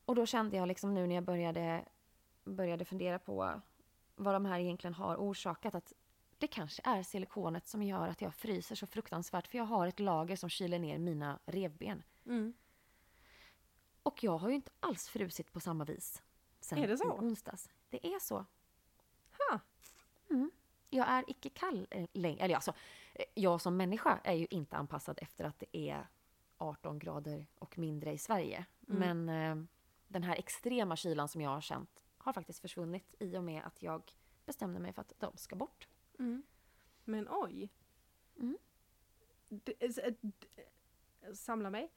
[0.05, 1.85] Och då kände jag liksom nu när jag började,
[2.45, 3.61] började fundera på
[4.17, 5.93] vad de här egentligen har orsakat att
[6.39, 10.01] det kanske är silikonet som gör att jag fryser så fruktansvärt för jag har ett
[10.01, 12.03] lager som kyler ner mina revben.
[12.27, 12.55] Mm.
[14.03, 16.23] Och jag har ju inte alls frusit på samma vis
[16.61, 17.13] sen Är det så?
[17.13, 17.69] onsdags.
[17.91, 18.47] Det är så.
[19.39, 19.61] Ha.
[20.31, 20.51] Mm.
[20.91, 22.41] jag är icke kall eh, längre.
[22.45, 22.73] Eller alltså,
[23.15, 26.07] eh, jag som människa är ju inte anpassad efter att det är
[26.59, 28.67] 18 grader och mindre i Sverige.
[28.89, 29.25] Mm.
[29.25, 29.29] Men
[29.61, 29.67] eh,
[30.09, 33.83] den här extrema kylan som jag har känt har faktiskt försvunnit i och med att
[33.83, 34.13] jag
[34.47, 35.89] bestämde mig för att de ska bort.
[37.05, 37.71] Men oj.
[38.39, 38.59] Mm.
[39.49, 41.93] D- s- d- eh, samla mig.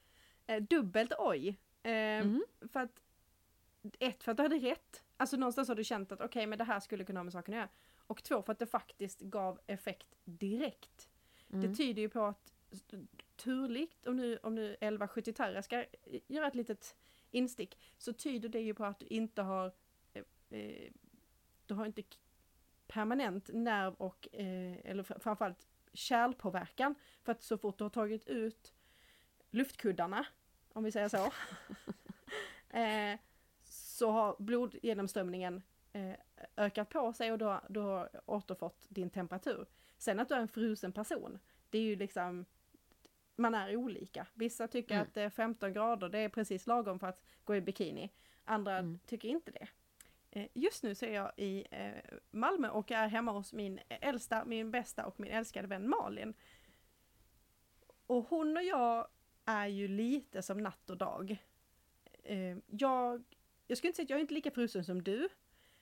[0.50, 1.48] Eh, dubbelt oj.
[1.84, 2.44] Eh, Mm.
[2.72, 3.02] För att
[4.00, 5.04] ett, för att du hade rätt.
[5.18, 7.54] Alltså någonstans har du känt att okej, men det här skulle kunna ha med saken
[7.54, 7.70] att göra.
[7.98, 11.10] Och två, för att det faktiskt gav effekt direkt.
[11.50, 11.62] Mm.
[11.62, 12.52] Det tyder ju på att
[13.36, 15.86] turligt, om nu, om nu 1170 Terra ska
[16.28, 16.96] göra ett litet
[17.32, 19.72] instick, så tyder det ju på att du inte har
[20.14, 20.92] eh, eh,
[21.66, 22.04] du har inte
[22.88, 26.96] permanent nerv och, eh, eller fr- framförallt kärlpåverkan.
[27.24, 28.74] För att så fort du har tagit ut
[29.52, 30.26] luftkuddarna,
[30.74, 31.26] om vi säger så,
[32.78, 33.20] eh,
[33.64, 35.62] så har blodgenomströmningen
[35.94, 36.14] eh,
[36.58, 39.66] ökat på sig och du har, du har återfått din temperatur.
[39.98, 42.46] Sen att du är en frusen person, det är ju liksom
[43.36, 44.28] man är olika.
[44.34, 45.08] Vissa tycker Mm.
[45.08, 48.12] att eh, 15 grader det är precis lagom för att gå i bikini.
[48.46, 49.00] Andra Mm.
[49.06, 49.68] tycker inte det.
[50.32, 51.92] Eh, Just nu så är jag i eh,
[52.32, 56.34] Malmö och är hemma hos min äldsta, min bästa och min älskade vän Malin.
[58.08, 59.08] Och hon och jag
[59.50, 61.38] är ju lite som natt och dag.
[62.24, 63.24] Eh, Jag,
[63.68, 65.30] jag skulle inte säga att jag är inte lika frusen som du,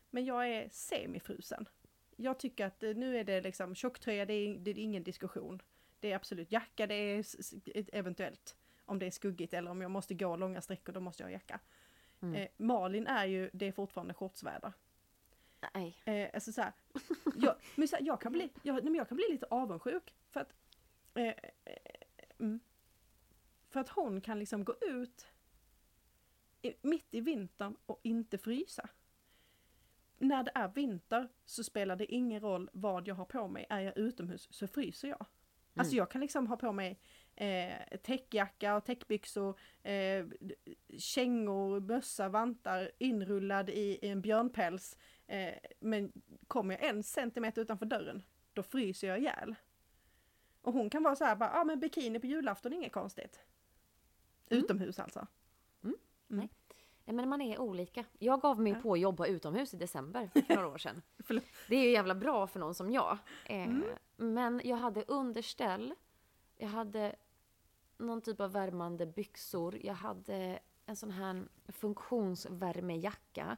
[0.09, 1.69] men jag är semifrusen.
[2.15, 5.61] Jag tycker att eh, nu är det liksom tjocktröja, det är, det är ingen diskussion.
[5.99, 7.25] Det är absolut jacka, det är
[7.93, 11.27] eventuellt om det är skuggigt eller om jag måste gå långa sträckor, då måste jag
[11.27, 11.59] ha jacka.
[12.21, 12.35] Mm.
[12.35, 14.73] Eh, Malin är ju, det är fortfarande shortsväder.
[15.73, 16.01] Nej.
[16.05, 16.71] Eh, alltså så här,
[17.35, 20.13] jag, men så här, jag, kan bli, jag, nej, jag kan bli lite avundsjuk.
[20.29, 20.53] För att,
[21.13, 21.35] eh, eh,
[22.39, 22.59] mm,
[23.77, 25.27] för att hon kan liksom gå ut
[26.61, 28.89] i, mitt i vintern och inte frysa.
[30.17, 33.65] När det är vinter så spelar det ingen roll vad jag har på mig.
[33.69, 35.25] Är jag utomhus så fryser jag.
[35.75, 35.97] Alltså Mm.
[35.97, 36.99] jag kan liksom ha på mig
[37.35, 40.25] eh, täckjacka och täckbyxor, eh,
[40.97, 44.97] kängor, mössa, vantar, inrullad i, i en björnpäls.
[45.27, 46.11] Eh, men
[46.47, 49.55] kommer jag en centimeter utanför dörren, då fryser jag ihjäl.
[50.61, 52.91] Och hon kan vara så här, bara, ja ah, men bikini på julafton är inget
[52.91, 53.43] konstigt.
[54.49, 54.63] Mm.
[54.63, 55.27] Utomhus alltså.
[56.29, 58.05] Nej, men man är olika.
[58.19, 58.79] Jag gav mig Ja.
[58.81, 61.01] på att jobba utomhus i december för några år sedan.
[61.67, 63.17] Det är ju jävla bra för någon som jag.
[63.45, 63.83] Eh, Mm.
[64.17, 65.93] Men jag hade underställ,
[66.57, 67.15] jag hade
[67.97, 73.57] någon typ av värmande byxor, jag hade en sån här funktionsvärmejacka.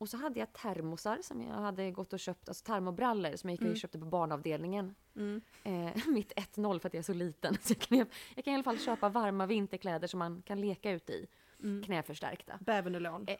[0.00, 3.54] Och så hade jag termosar som jag hade gått och köpt, alltså termobrallor som jag
[3.54, 3.76] gick och Mm.
[3.76, 4.94] köpte på barnavdelningen.
[5.16, 5.40] Mm.
[5.64, 7.56] Eh, mitt 1-0 för att jag är så liten.
[7.62, 7.98] Så jag, kan,
[8.34, 11.26] jag kan i alla fall köpa varma vinterkläder som man kan leka ut i.
[11.62, 11.82] Mm.
[11.82, 12.58] Knäförstärkta.
[12.60, 13.26] Bävernylon.
[13.28, 13.36] Eh,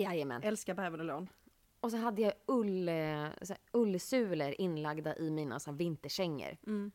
[0.00, 0.42] Jajamän.
[0.42, 1.28] Älskar bävernylon.
[1.80, 6.56] Och så hade jag ull, eh, så ullsulor inlagda i mina så här, vinterkängor.
[6.66, 6.92] Mm.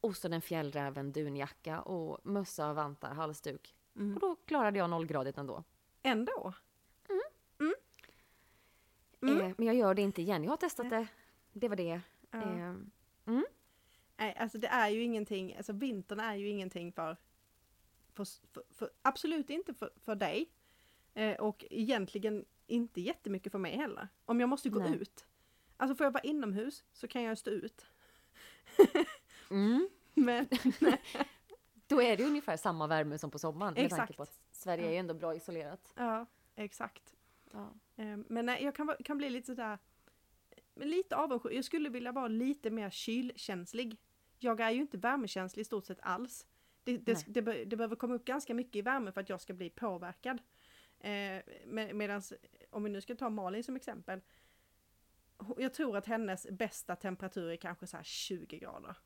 [0.00, 3.74] Och så den fjällräven dunjacka och mössa, vantar, halsduk.
[3.96, 4.14] Mm.
[4.14, 5.64] Och då klarade jag nollgradigt ändå.
[6.02, 6.52] Ändå.
[9.22, 9.40] Mm.
[9.40, 10.44] Eh, men jag gör det inte igen.
[10.44, 11.06] Jag har testat det.
[11.52, 12.00] Det var det.
[12.30, 12.38] Ja.
[12.42, 12.74] Eh,
[14.18, 17.16] Nej, alltså det är ju ingenting, alltså vintern är ju ingenting för,
[18.12, 20.50] för, för, för absolut inte för, för dig.
[21.14, 24.08] Eh, och egentligen inte jättemycket för mig heller.
[24.24, 24.94] Om jag måste gå Nej.
[24.94, 25.26] ut.
[25.76, 27.86] Alltså får jag vara inomhus så kan jag stå ut.
[29.50, 29.88] mm.
[30.14, 30.48] Men
[31.86, 33.74] Då är det ungefär samma värme som på sommaren.
[33.74, 35.92] Med tanke på att Sverige är ju ändå bra isolerat.
[35.96, 37.14] ja, exakt.
[37.52, 37.72] Ja.
[37.98, 39.78] Eh, men nej, jag kan, kan bli lite sådär,
[40.74, 41.52] lite avundsjuk.
[41.52, 43.98] Jag skulle vilja vara lite mer kylkänslig.
[44.38, 46.46] Jag är ju inte värmekänslig i stort sett alls.
[46.84, 49.40] Det, det, det, be- det behöver komma upp ganska mycket i värme för att jag
[49.40, 50.38] ska bli påverkad.
[51.00, 52.22] Eh, med, Medan
[52.70, 54.20] om vi nu ska ta Malin som exempel.
[55.58, 58.96] Jag tror att hennes bästa temperatur är kanske så här 20 grader.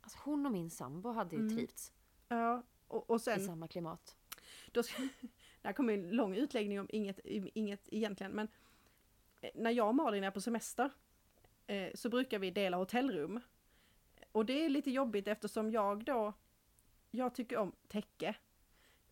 [0.00, 1.56] Alltså hon och min sambo hade ju Mm.
[1.56, 1.92] trivts
[2.28, 4.16] Ja, och, och i sen samma klimat.
[4.72, 4.82] då
[5.62, 7.20] det här kommer en lång utläggning om inget,
[7.54, 8.48] inget egentligen, men
[9.40, 10.90] eh, när jag och Malin är på semester
[11.66, 13.40] eh, så brukar vi dela hotellrum.
[14.32, 16.32] Och det är lite jobbigt eftersom jag då,
[17.10, 18.34] jag tycker om täcke.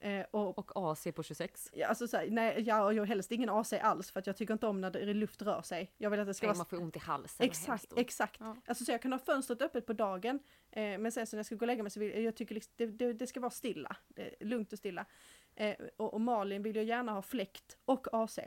[0.01, 1.71] Eh, och Och AC på 26.
[1.73, 4.37] ja, alltså så här, nej, jag jag har helst ingen AC alls för att jag
[4.37, 5.93] tycker inte om när det, luft rör sig.
[5.97, 7.47] Jag vill att det ska Nej, vara man får ont i halsen.
[7.47, 8.41] Exakt, exakt.
[8.41, 8.57] Ja.
[8.67, 10.39] Alltså så jag kan ha fönstret öppet på dagen
[10.71, 12.55] eh, men sen så när jag ska gå och lägga mig så vill jag tycker
[12.55, 13.97] liksom, det, det, det ska vara stilla.
[14.41, 15.07] Lugnt och stilla.
[15.61, 18.39] Eh, och, och Malin vill ju gärna ha fläkt och AC.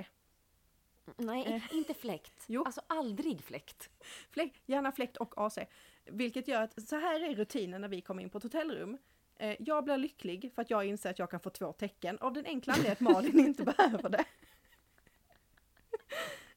[1.17, 1.75] Nej, Eh.
[1.77, 2.43] inte fläkt.
[2.47, 2.63] Jo.
[2.65, 3.89] Alltså aldrig fläkt.
[4.29, 5.57] Fläkt, gärna fläkt och AC.
[6.05, 8.97] Vilket gör att så här är rutinen när vi kommer in på ett hotellrum.
[9.35, 12.33] Eh, jag blir lycklig för att jag inser att jag kan få två tecken av
[12.33, 14.25] den enkla anledningen att Malin inte behöver det.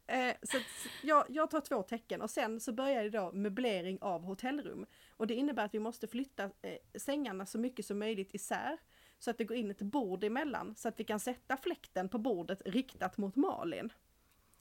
[0.07, 0.59] Eh, så
[1.03, 4.87] jag, jag tar två tecken och sen så börjar det då möblering av hotellrum.
[5.11, 8.79] Och det innebär att vi måste flytta eh, sängarna så mycket som möjligt isär.
[9.25, 12.19] Så att det går in ett bord emellan så att vi kan sätta fläkten på
[12.19, 13.93] bordet riktat mot Malin.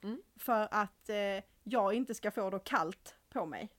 [0.03, 0.21] Mm.
[0.35, 3.69] För att eh, jag inte ska få då kallt på mig.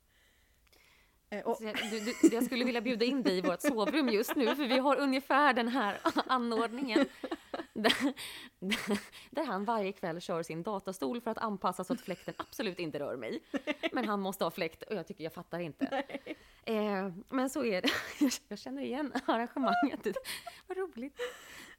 [1.39, 4.09] Eh, och, Så jag, du, du, jag skulle vilja bjuda in dig i vårt sovrum
[4.09, 7.07] just nu, för vi har ungefär den här anordningen.
[7.73, 8.13] Där,
[9.31, 12.99] där han varje kväll kör sin datastol för att anpassa så att fläkten absolut inte
[12.99, 13.43] rör mig.
[13.93, 16.03] Men han måste ha fläkt och jag tycker jag fattar inte.
[16.65, 17.89] Eh, men så är det.
[18.49, 20.07] Jag känner igen arrangemanget.
[20.67, 21.17] Vad roligt.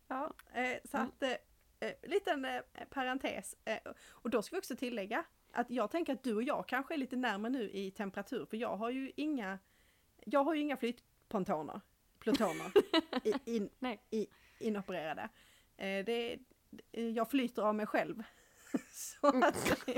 [0.07, 1.07] Ja, eh, så Mm.
[1.09, 1.31] att, eh,
[1.79, 3.55] eh, liten eh, parentes.
[3.65, 3.77] Eh,
[4.09, 5.23] och då ska vi också tillägga
[5.55, 8.57] att jag tänker att du och jag kanske är lite närmare nu i temperatur, för
[8.57, 9.59] jag har ju inga,
[10.25, 11.81] jag har ju inga flytpontoner,
[12.19, 12.71] plutoner,
[13.23, 13.69] i, in,
[14.09, 14.27] i,
[14.59, 15.29] inopererade.
[15.77, 16.39] Eh, det,
[16.91, 18.23] jag flyter av mig själv.
[18.91, 19.77] Så att,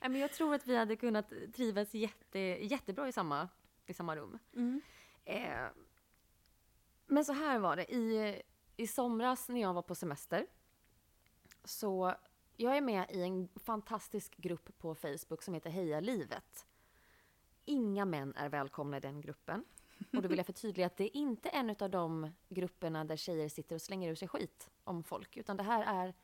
[0.00, 3.48] Nej, Men jag tror att vi hade kunnat trivas jätte, jättebra i samma,
[3.86, 4.38] i samma rum.
[4.54, 4.80] mm,
[5.24, 5.66] Eh,
[7.06, 7.94] men så här var det.
[7.94, 8.42] I,
[8.76, 10.46] I somras när jag var på semester
[11.64, 12.14] så
[12.60, 16.66] jag är med i en fantastisk grupp på Facebook som heter Heja livet.
[17.64, 19.64] Inga män är välkomna i den gruppen.
[20.12, 23.48] Och då vill jag förtydliga att det är inte en av de grupperna där tjejer
[23.48, 26.14] sitter och slänger ur sig skit om folk, utan det här är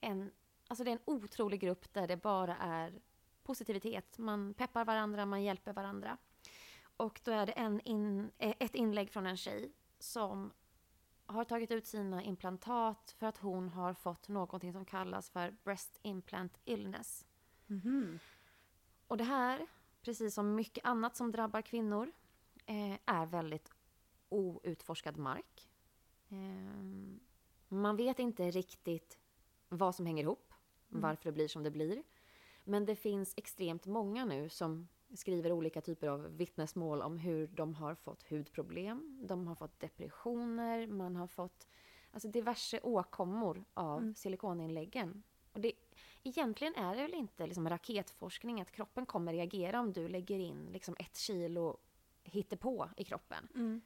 [0.00, 0.30] en,
[0.68, 3.00] alltså det är en otrolig grupp där det bara är
[3.42, 4.18] positivitet.
[4.18, 6.18] Man peppar varandra, man hjälper varandra.
[6.96, 10.52] Och då är det en in, ett inlägg från en tjej som
[11.30, 15.98] har tagit ut sina implantat för att hon har fått någonting som kallas för breast
[16.02, 17.26] implant illness.
[17.66, 18.18] mhm,
[19.06, 19.66] Och det här,
[20.02, 22.12] precis som mycket annat som drabbar kvinnor,
[22.66, 23.72] eh, är väldigt
[24.28, 25.68] outforskad mark.
[26.28, 27.18] Eh,
[27.68, 29.18] man vet inte riktigt
[29.68, 30.52] vad som hänger ihop,
[30.88, 32.02] varför det blir som det blir.
[32.64, 37.74] Men det finns extremt många nu som skriver olika typer av vittnesmål om hur de
[37.74, 41.68] har fått hudproblem, de har fått depressioner, man har fått
[42.12, 44.14] alltså diverse åkommor av Mm.
[44.14, 45.22] silikoninläggen.
[45.52, 45.72] Och det,
[46.22, 50.66] egentligen är det väl inte liksom raketforskning att kroppen kommer reagera om du lägger in
[50.72, 51.76] liksom ett kilo
[52.60, 53.48] på i kroppen.
[53.54, 53.80] mm,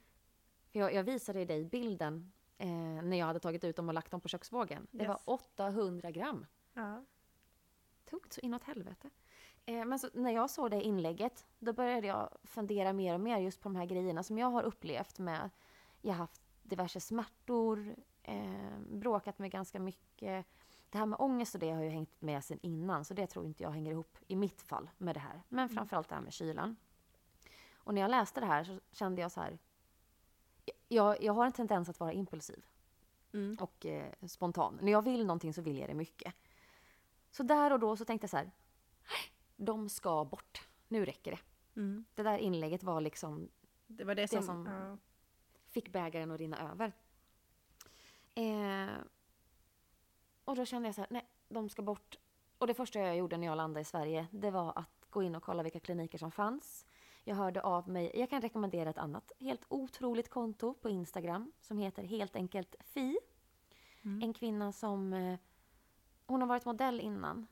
[0.71, 2.67] För jag, jag visade dig bilden eh,
[3.03, 4.87] när jag hade tagit ut dem och lagt dem på köksvågen.
[4.91, 5.07] Det Yes.
[5.07, 6.45] var 800 gram.
[6.73, 7.03] ja,
[8.05, 9.09] Tungt så inåt helvete.
[9.65, 13.37] Eh, men så, när jag såg det inlägget, då började jag fundera mer och mer
[13.37, 15.49] just på de här grejerna som jag har upplevt med,
[16.01, 20.45] jag har haft diverse smärtor, eh, bråkat med ganska mycket.
[20.89, 23.45] Det här med ångest och det har ju hängt med sen innan, så det tror
[23.45, 25.41] inte jag hänger ihop i mitt fall med det här.
[25.49, 26.75] Men framförallt det här med kylan.
[27.75, 29.57] Och när jag läste det här så kände jag så här,
[30.87, 32.65] jag, jag har en tendens att vara impulsiv
[33.33, 34.79] mm, och eh, spontan.
[34.81, 36.33] När jag vill någonting så vill jag det mycket.
[37.31, 38.51] Så där och då så tänkte jag så här,
[39.55, 40.67] de ska bort.
[40.87, 41.39] Nu räcker det.
[41.81, 42.05] mm.
[42.15, 43.49] Det där inlägget var liksom,
[43.87, 44.97] Det var det som, som- ja,
[45.67, 46.93] fick bägaren att rinna över.
[48.35, 48.95] Eh,
[50.45, 52.15] och då kände jag så här, nej, de ska bort.
[52.57, 55.35] Och det första jag gjorde när jag landade i Sverige, det var att gå in
[55.35, 56.85] och kolla vilka kliniker som fanns.
[57.23, 61.77] Jag hörde av mig, jag kan rekommendera ett annat helt otroligt konto på Instagram som
[61.77, 63.17] heter helt enkelt Fi.
[64.01, 64.21] Mm.
[64.23, 65.39] En kvinna som, eh,
[66.25, 67.47] hon har varit modell innan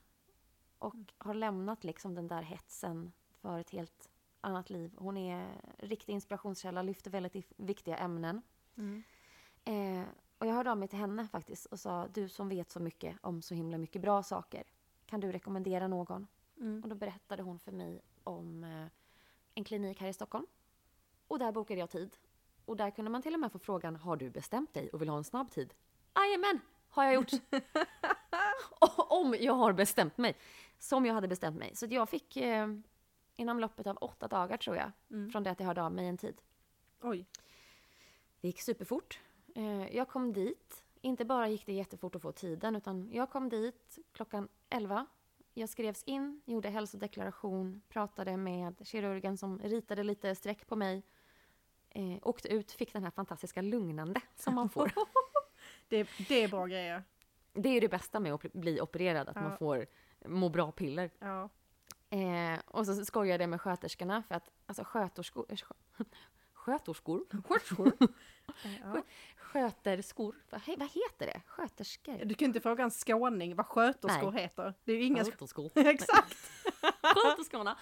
[0.83, 4.09] och har lämnat liksom den där hetsen för ett helt
[4.41, 4.93] annat liv.
[4.97, 8.41] Hon är riktig inspirationskälla, lyfter väldigt viktiga ämnen.
[8.75, 9.03] mm,
[9.65, 10.03] Eh,
[10.37, 13.17] och jag hörde av mig till henne faktiskt och sa, du som vet så mycket
[13.21, 14.63] om så himla mycket bra saker,
[15.05, 16.27] kan du rekommendera någon?
[16.57, 16.83] mm.
[16.83, 18.87] Och då berättade hon för mig om eh,
[19.55, 20.45] en klinik här i Stockholm.
[21.27, 22.17] Och där bokade jag tid.
[22.65, 25.09] Och där kunde man till och med få frågan, har du bestämt dig och vill
[25.09, 25.73] ha en snabb tid?
[26.15, 27.31] Jajamän, har jag gjort.
[29.09, 30.37] Om jag har bestämt mig.
[30.83, 31.75] Som jag hade bestämt mig.
[31.75, 32.67] Så jag fick eh,
[33.35, 35.29] inom loppet av åtta dagar tror jag, Mm.
[35.31, 36.41] från det att jag hörde av mig en tid.
[37.01, 37.25] Oj.
[38.41, 39.19] Det gick superfort.
[39.55, 40.83] Eh, Jag kom dit.
[41.01, 45.05] Inte bara gick det jättefort att få tiden, utan jag kom dit klockan 11.
[45.53, 51.03] Jag skrevs in, gjorde hälsodeklaration, pratade med kirurgen som ritade lite streck på mig.
[51.89, 54.91] Eh, åkte ut, fick den här fantastiska lugnande som man får.
[55.87, 57.03] Det, det är bra grejer.
[57.53, 59.41] Det är ju det bästa med att bli opererad, att Ja.
[59.41, 59.85] man får
[60.25, 61.09] må bra-piller.
[61.19, 61.49] Ja.
[62.09, 65.73] Eh, och så skojade jag med sköterskorna för att alltså sköterskor, eh, skö-
[66.53, 67.91] sköterskor, sköterskor,
[68.83, 69.03] Ja.
[69.37, 71.41] sköterskor, vad, he- vad heter det?
[71.47, 72.25] Sköterskor?
[72.25, 74.41] Du kan inte fråga en skåning vad sköterskor Nej.
[74.41, 74.73] heter.
[74.83, 75.23] Det är ju inga...
[75.25, 75.71] Sköterskor.
[75.75, 76.37] Exakt!
[77.01, 77.77] Sköterskorna,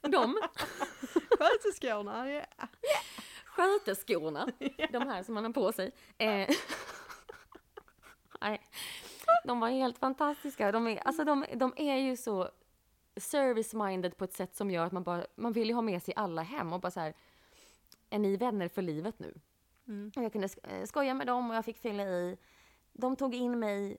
[0.00, 0.38] de
[1.38, 2.28] Sköterskorna.
[2.30, 2.46] Ja.
[3.44, 4.48] sköterskorna,
[4.92, 5.92] de här som man har på sig.
[6.18, 6.48] Eh,
[9.52, 10.72] de var helt fantastiska.
[10.72, 12.48] De är, alltså de, de är ju så
[13.16, 16.14] service-minded på ett sätt som gör att man bara, man vill ju ha med sig
[16.16, 17.14] alla hem och bara så här,
[18.10, 19.40] är ni vänner för livet nu?
[19.88, 20.12] Mm.
[20.16, 22.36] Och jag kunde eh, skoja med dem och jag fick fylla i.
[22.92, 23.98] De tog in mig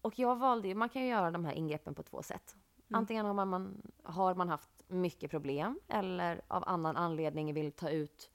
[0.00, 2.56] och jag valde ju, man kan ju göra de här ingreppen på två sätt.
[2.56, 2.98] Mm.
[2.98, 7.90] Antingen har man, man, har man haft mycket problem eller av annan anledning vill ta
[7.90, 8.30] ut,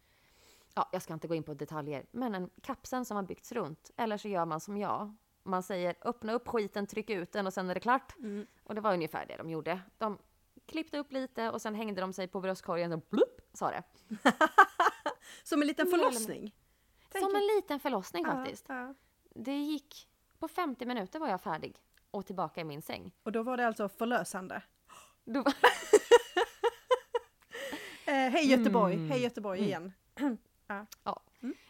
[0.73, 3.91] ja, jag ska inte gå in på detaljer, men en kapseln som har byggts runt.
[3.97, 5.15] Eller så gör man som jag.
[5.47, 8.15] Man säger öppna upp skiten, tryck ut den och sen är det klart.
[8.19, 8.47] Mm.
[8.63, 9.79] Och det var ungefär det de gjorde.
[9.97, 10.17] De
[10.65, 13.83] klippte upp lite och sen hängde de sig på bröstkorgen och blupp, sa det.
[15.43, 16.55] Som en liten förlossning.
[17.19, 18.65] Som en liten förlossning faktiskt.
[18.69, 18.93] Ja, ja.
[19.35, 21.75] Det gick, på 50 minuter var jag färdig
[22.11, 23.11] och tillbaka i min säng.
[23.23, 24.61] Och då var det alltså förlösande.
[25.25, 25.43] Då,
[28.05, 29.09] Eh, hej Göteborg, Mm.
[29.09, 29.93] hej Göteborg igen.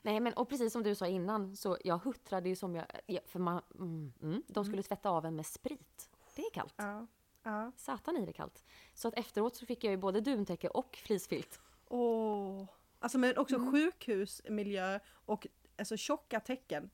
[0.01, 3.19] nej men och precis som du sa innan så jag huttrade ju som jag, ja,
[3.25, 6.09] för man, mm, mm, de skulle tvätta av en med sprit.
[6.35, 6.73] Det är kallt.
[6.77, 7.07] Ja.
[7.43, 7.71] Ja.
[7.77, 8.65] Satan i det kallt.
[8.93, 11.59] Så att efteråt så fick jag ju både duntäcke och fleecefilt.
[11.87, 12.65] Åh.
[12.99, 13.71] Alltså men också Mm.
[13.71, 16.89] sjukhusmiljö och alltså tjocka täcken.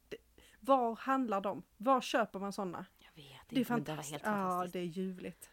[0.59, 1.63] Var handlar de?
[1.77, 2.85] Var köper man sådana?
[2.99, 4.11] Jag vet inte, Det är men det var fantastiskt.
[4.11, 4.73] helt Ja, fantastiskt.
[4.73, 5.49] det är ljuvligt.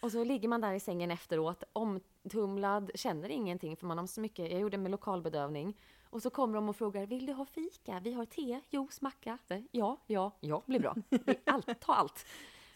[0.00, 4.20] Och så ligger man där i sängen efteråt, omtumlad, känner ingenting för man har så
[4.20, 5.76] mycket, jag gjorde med lokalbedövning.
[6.10, 8.00] Och så kommer de och frågar, vill du ha fika?
[8.00, 9.38] Vi har te, juice, macka.
[9.70, 10.96] Ja, ja, ja, blir bra.
[11.44, 12.26] Allt, ta allt.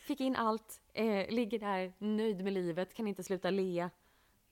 [0.01, 3.91] Fick in allt, eh, ligger där nöjd med livet, kan inte sluta le.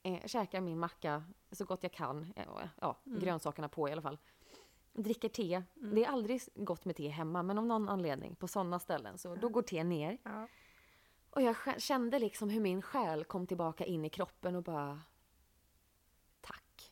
[0.03, 2.33] Eh, käkar min macka så gott jag kan.
[2.35, 2.45] Eh,
[2.81, 4.17] ja, grönsakerna på i alla fall.
[4.93, 5.63] Dricker te.
[5.73, 9.35] Det är aldrig gott med te hemma, men av någon anledning på sådana ställen så
[9.35, 10.17] då går te ner.
[10.23, 10.47] Ja.
[11.29, 15.01] Och jag kände liksom hur min själ kom tillbaka in i kroppen och bara...
[16.41, 16.91] Tack.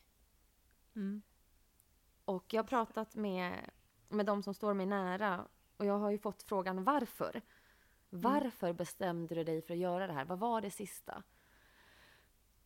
[0.96, 1.22] Mm.
[2.24, 3.70] Och jag har pratat med,
[4.08, 7.42] med de som står mig nära och jag har ju fått frågan varför.
[8.10, 10.24] Varför bestämde du dig för att göra det här?
[10.24, 11.22] Vad var det sista?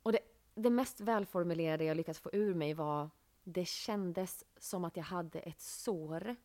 [0.02, 0.18] Och det,
[0.54, 3.10] det mest välformulerade jag lyckats få ur mig var
[3.44, 6.36] det kändes som att jag hade ett sår.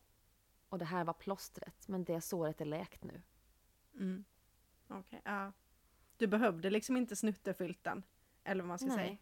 [0.69, 3.21] Och det här var plåstret, men det såret är läkt nu.
[3.93, 4.23] Mm.
[4.87, 5.51] Okej, ja.
[6.17, 8.03] Du behövde liksom inte snuttefylten.
[8.43, 8.97] Eller vad man ska Nej.
[8.97, 9.17] säga.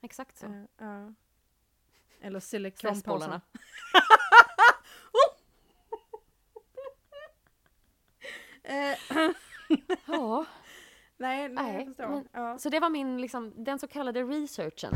[0.00, 0.46] Exakt så.
[0.46, 1.14] Eh, ja.
[2.20, 2.94] Eller silikonpåsen.
[2.96, 3.40] Stressbollarna.
[8.62, 8.98] Eh,
[10.06, 10.46] Ja.
[11.16, 12.08] nej, nej, jag förstår.
[12.08, 12.58] men- Ja.
[12.58, 14.94] Så det var min, liksom, den så kallade researchen.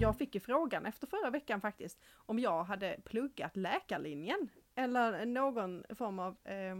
[0.00, 5.84] Jag fick ju frågan efter förra veckan faktiskt om jag hade pluggat läkarlinjen eller någon
[5.94, 6.76] form av eh,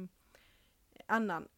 [1.07, 1.49] annan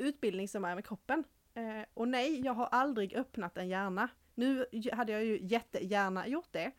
[0.00, 1.24] utbildning som är med kroppen.
[1.54, 4.08] Eh, och nej, jag har aldrig öppnat en hjärna.
[4.34, 6.72] Nu hade jag ju jättegärna gjort det.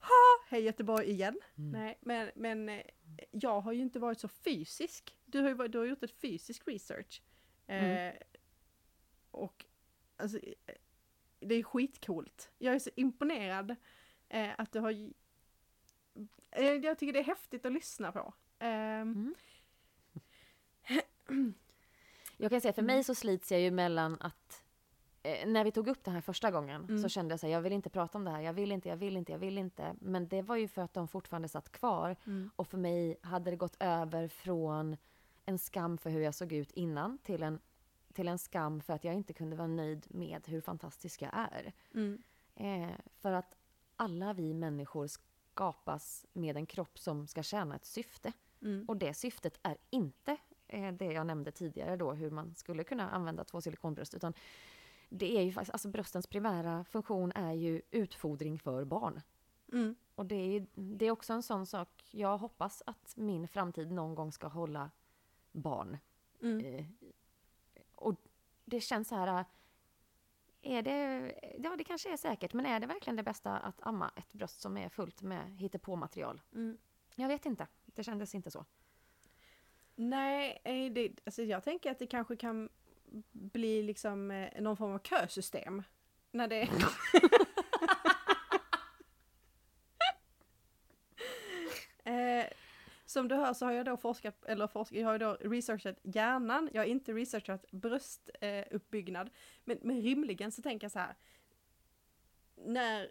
[0.00, 0.46] Ha!
[0.48, 1.40] Hej Göteborg igen.
[1.54, 2.82] Nej, men, men eh,
[3.30, 5.18] jag har ju inte varit så fysisk.
[5.24, 7.22] Du har ju du har gjort ett fysisk research.
[7.66, 8.12] Eh,
[9.30, 9.64] Och
[10.16, 10.74] alltså, eh,
[11.40, 12.50] det är skitcoolt.
[12.58, 13.76] Jag är så imponerad
[14.28, 14.90] eh, att du har...
[16.50, 18.34] Eh, jag tycker det är häftigt att lyssna på.
[18.58, 19.34] Ehm,
[22.36, 24.62] Jag kan säga, för mig så slits jag ju mellan att
[25.22, 27.02] eh, när vi tog upp det här första gången Mm.
[27.02, 28.88] så kände jag så här, jag vill inte prata om det här, jag vill inte,
[28.88, 29.94] jag vill inte, jag vill inte.
[30.00, 32.16] Men det var ju för att de fortfarande satt kvar.
[32.26, 32.50] Mm.
[32.56, 34.96] Och för mig hade det gått över från
[35.46, 37.60] en skam för hur jag såg ut innan till en,
[38.12, 41.72] till en skam för att jag inte kunde vara nöjd med hur fantastisk jag är.
[41.94, 42.22] Mm.
[42.56, 43.56] Eh, för att
[43.96, 48.32] alla vi människor skapas med en kropp som ska tjäna ett syfte.
[48.62, 48.84] Mm.
[48.88, 50.36] Och det syftet är inte
[50.92, 54.34] det jag nämnde tidigare då, hur man skulle kunna använda två silikonbröst, utan
[55.08, 59.20] det är ju faktiskt, alltså bröstens primära funktion är ju utfodring för barn.
[59.72, 59.94] Mm.
[60.14, 64.14] Och det är, det är också en sån sak, jag hoppas att min framtid någon
[64.14, 64.90] gång ska hålla
[65.52, 65.98] barn.
[66.42, 66.66] Mm.
[66.66, 66.86] Eh,
[67.92, 68.14] och
[68.64, 69.44] det känns så här,
[70.62, 74.10] är det, ja det kanske är säkert, men är det verkligen det bästa att amma
[74.16, 76.40] ett bröst som är fullt med hittepåmaterial?
[76.54, 76.78] Mm.
[77.14, 78.64] Jag vet inte, det kändes inte så.
[79.94, 82.68] Nej, eh, det, alltså jag tänker att det kanske kan
[83.32, 85.82] bli liksom eh, någon form av kösystem.
[86.30, 86.62] När det...
[92.04, 92.46] eh,
[93.06, 96.70] som du hör så har jag då forskat, eller forskat, jag har då researchat hjärnan,
[96.72, 99.26] jag har inte researchat bröstuppbyggnad.
[99.26, 99.32] Eh,
[99.64, 101.14] men, men rimligen så tänker jag så här.
[102.56, 103.10] När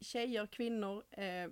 [0.00, 1.50] tjejer, kvinnor eh,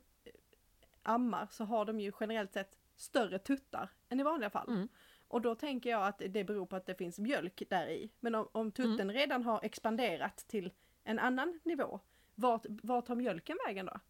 [1.02, 4.68] ammar så har de ju generellt sett större tuttar än i vanliga fall.
[4.68, 4.88] Mm.
[5.28, 8.11] Och då tänker jag att det beror på att det finns mjölk där i.
[8.20, 10.72] Men om, om tutten redan har expanderat till
[11.05, 12.01] en annan nivå,
[12.34, 14.01] vart, vart tar mjölken vägen då?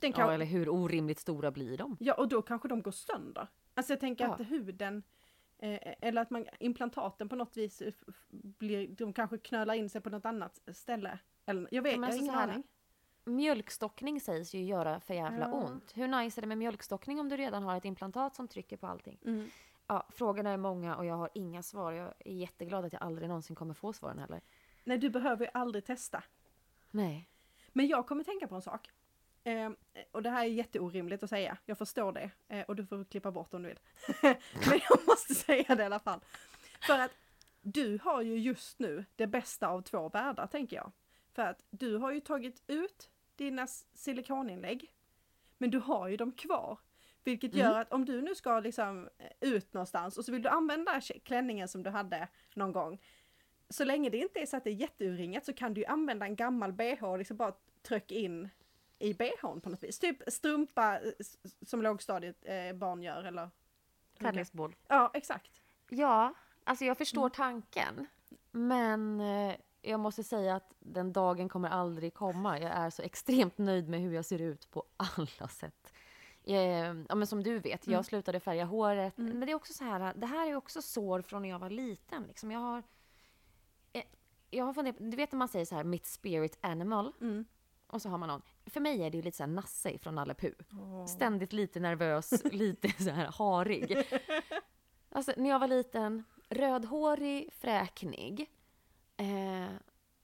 [0.00, 1.96] Den kan, Ja, eller hur orimligt stora blir de?
[2.00, 3.48] Ja, och då kanske de går sönder.
[3.74, 4.34] Alltså jag tänker Ja.
[4.34, 5.02] att huden,
[5.58, 7.92] eh, eller att man, implantaten på något vis eh,
[8.30, 11.18] blir, de kanske knölar in sig på något annat ställe.
[11.46, 12.64] Eller, jag vet, Ja, jag har alltså ingen aning.
[13.24, 15.52] Mjölkstockning sägs ju göra för jävla Ja.
[15.52, 15.92] ont.
[15.96, 18.86] Hur nice är det med mjölkstockning om du redan har ett implantat som trycker på
[18.86, 19.18] allting?
[19.24, 19.50] Mm.
[19.86, 21.92] Ja, frågorna är många och jag har inga svar.
[21.92, 24.40] Jag är jätteglad att jag aldrig någonsin kommer få svaren heller.
[24.84, 26.22] Nej, du behöver ju aldrig testa.
[26.90, 27.28] Nej.
[27.72, 28.90] Men jag kommer tänka på en sak.
[29.44, 29.70] Eh,
[30.12, 32.30] och det här är jätteorimligt att säga, jag förstår det.
[32.48, 33.78] Eh, och du får klippa bort om du vill.
[34.68, 36.20] Men jag måste säga det i alla fall.
[36.86, 37.10] För att
[37.62, 40.92] du har ju just nu det bästa av två världar, tänker jag.
[41.32, 44.94] För att du har ju tagit ut dina silikoninlägg,
[45.58, 46.78] men du har ju dem kvar.
[47.24, 50.48] Vilket gör att om du nu ska liksom eh, ut någonstans och så vill du
[50.48, 53.02] använda klänningen som du hade någon gång.
[53.68, 56.26] Så länge det inte är så att det är jätteuringat så kan du ju använda
[56.26, 58.48] en gammal bh och liksom bara trycka in
[58.98, 59.98] i bhn på något vis.
[59.98, 61.12] Typ strumpa eh,
[61.66, 63.50] som lågstadiet eh, barn gör eller...
[64.18, 64.76] Tennisboll.
[64.88, 65.62] Ja, exakt.
[65.88, 68.06] Ja, alltså jag förstår tanken.
[68.50, 72.60] Men eh, jag måste säga att den dagen kommer aldrig komma.
[72.60, 75.92] Jag är så extremt nöjd med hur jag ser ut på alla sätt.
[76.44, 76.56] Eh,
[77.08, 79.16] ja, men som du vet, jag slutade färga håret.
[79.16, 81.70] Men det är också så här, det här är också sår från när jag var
[81.70, 82.22] liten.
[82.22, 82.50] Liksom.
[82.50, 82.82] Jag har,
[83.92, 84.02] eh,
[84.50, 87.12] jag har funderat, du vet när man säger så här, mitt spirit animal.
[87.20, 87.44] Mm.
[87.86, 88.42] Och så har man någon.
[88.66, 91.06] För mig är det ju lite så här Nasse från Nalle Puh.
[91.06, 94.06] Ständigt lite nervös, lite så här harig.
[95.16, 98.50] Alltså när jag var liten, rödhårig, fräknig.
[99.16, 99.72] Eh,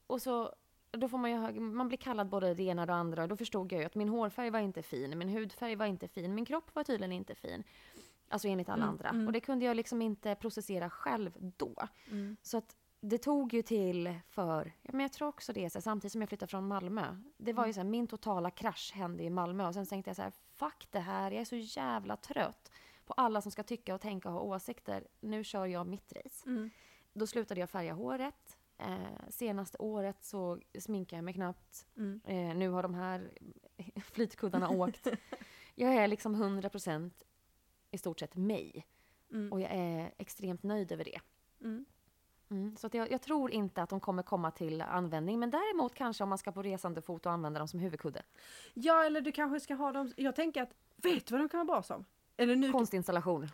[0.07, 0.53] och så,
[0.91, 3.23] då får man ju, man blir kallad både det ena och det andra.
[3.23, 6.07] Och då förstod jag ju att min hårfärg var inte fin, min hudfärg var inte
[6.07, 7.63] fin, min kropp var tydligen inte fin.
[8.29, 9.09] Alltså enligt alla andra.
[9.27, 11.75] Och det kunde jag liksom inte processera själv då.
[12.41, 15.81] Så att det tog ju till för, ja, men jag tror också det, så här,
[15.81, 17.17] samtidigt som jag flyttade från Malmö.
[17.37, 20.15] Det var ju så här, min totala krasch hände i Malmö och sen tänkte jag
[20.15, 22.71] så här, fuck det här, jag är så jävla trött
[23.05, 25.07] på alla som ska tycka och tänka och ha åsikter.
[25.19, 26.49] Nu kör jag mitt race.
[26.49, 26.69] Mm.
[27.13, 28.57] Då slutade jag färga håret.
[28.81, 31.87] Eh, senaste året så sminkar jag mig knappt.
[31.97, 32.21] Mm.
[32.25, 33.31] Eh, nu har de här
[34.01, 35.07] flytkuddarna åkt.
[35.75, 37.11] Jag är liksom 100%
[37.91, 38.85] i stort sett mig.
[39.31, 39.51] Mm.
[39.51, 41.19] Och jag är extremt nöjd över det.
[41.61, 41.85] Mm.
[42.49, 45.39] Mm, så jag, jag tror inte att de kommer komma till användning.
[45.39, 48.23] Men däremot kanske om man ska på resande fot och använda dem som huvudkudde.
[48.73, 50.13] Ja, eller du kanske ska ha dem...
[50.17, 52.05] Jag tänker att, vet du vad de kan vara bra som?
[52.37, 53.49] Eller nu, Konstinstallation.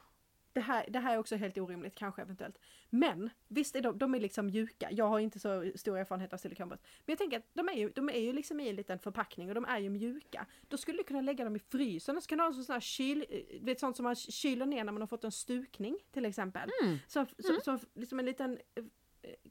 [0.53, 2.57] Det, här, det här är också helt orimligt kanske eventuellt.
[2.89, 4.91] Men visst är de, de är liksom mjuka.
[4.91, 6.83] Jag har inte så stor erfarenhet av silikonbröst.
[6.83, 9.49] Men jag tänker att de är, ju, de är ju liksom i en liten förpackning
[9.49, 10.45] och de är ju mjuka.
[10.67, 12.73] Då skulle du kunna lägga dem i frysen och så kan du ha en sån
[12.73, 13.25] här kyl...
[13.29, 16.69] eh, Vet sånt som man kyler ner när man har fått en stukning till exempel.
[16.83, 16.97] Mm.
[17.07, 18.83] Som, som, som liksom en liten eh,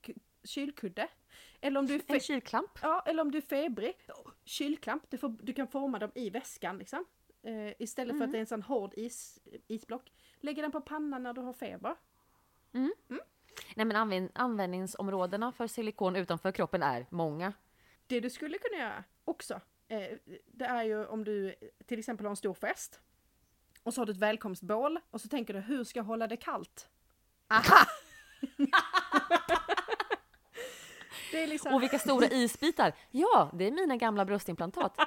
[0.03, 1.09] eh, kylkudde.
[1.61, 2.79] Eller om du En kylklamp.
[2.83, 3.95] Ja, eller om du är febrig.
[4.45, 7.05] Kylklamp, du, får, du kan forma dem i väskan liksom.
[7.47, 10.13] Eh, istället för att det är en sån hård is, isblock.
[10.41, 11.97] Lägger den på pannan när du har feber.
[13.75, 17.53] Nej men använd, användningsområdena för silikon utanför kroppen är många.
[18.07, 21.55] Det du skulle kunna göra också, eh, det är ju om du
[21.87, 23.01] till exempel har en stor fest.
[23.83, 26.37] Och så har du ett välkomstbål och så tänker du, hur ska jag hålla det
[26.37, 26.89] kallt?
[27.49, 27.87] Aha!
[31.33, 31.75] liksom...
[31.75, 32.93] Och vilka stora isbitar!
[33.11, 34.99] Ja, det är mina gamla bröstimplantat.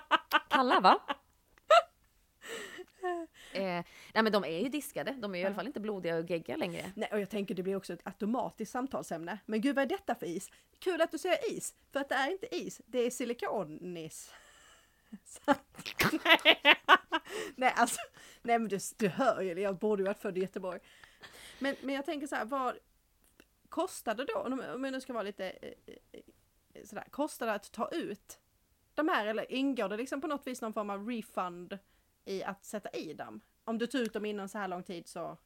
[0.47, 0.99] Kalla va?
[3.59, 3.83] Eh,
[4.13, 5.11] nej men de är ju diskade.
[5.11, 6.91] De är ju i alla fall inte blodiga och geggiga längre.
[6.95, 9.39] Nej, och jag tänker det blir också ett automatiskt samtalsämne.
[9.45, 10.51] Men gud vad är detta för is?
[10.79, 14.33] Kul att du säger is, för att det är inte is, det är silikonis.
[17.55, 18.01] Nej, alltså,
[18.41, 20.79] nej men du, du hör ju jag borde ju varit född i Göteborg.
[21.59, 22.77] Men, men jag tänker så här, vad
[23.69, 25.73] kostar det då, om jag nu ska vara lite eh,
[26.73, 28.39] eh, sådär, kostar det att ta ut
[28.93, 31.79] de här eller ingår det liksom på något vis någon form av refund
[32.25, 33.41] i att sätta i dem?
[33.69, 35.37] Om du tar ut dem inom så här lång tid så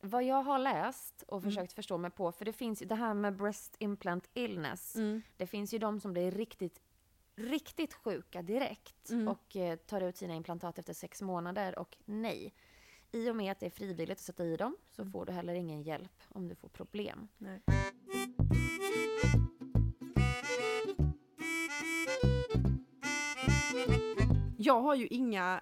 [0.00, 3.14] Vad jag har läst och försökt förstå mig på, för det finns ju det här
[3.14, 4.96] med breast implant illness.
[5.36, 6.80] Det finns ju de som blir riktigt,
[7.34, 12.54] riktigt sjuka direkt och eh, tar ut sina implantat efter sex månader och nej.
[13.12, 15.54] I och med att det är frivilligt att sätta i dem så får du heller
[15.54, 17.28] ingen hjälp om du får problem.
[17.38, 17.62] Nej.
[24.58, 25.60] Jag har ju inga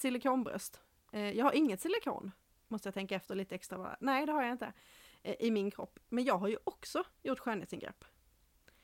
[0.00, 0.80] silikonbröst.
[1.12, 2.32] Eh, Jag har inget silikon,
[2.68, 3.96] måste jag tänka efter lite extra bara.
[4.00, 4.72] Nej, det har jag inte
[5.22, 5.98] eh, i min kropp.
[6.08, 8.04] Men jag har ju också gjort skönhetsingrepp.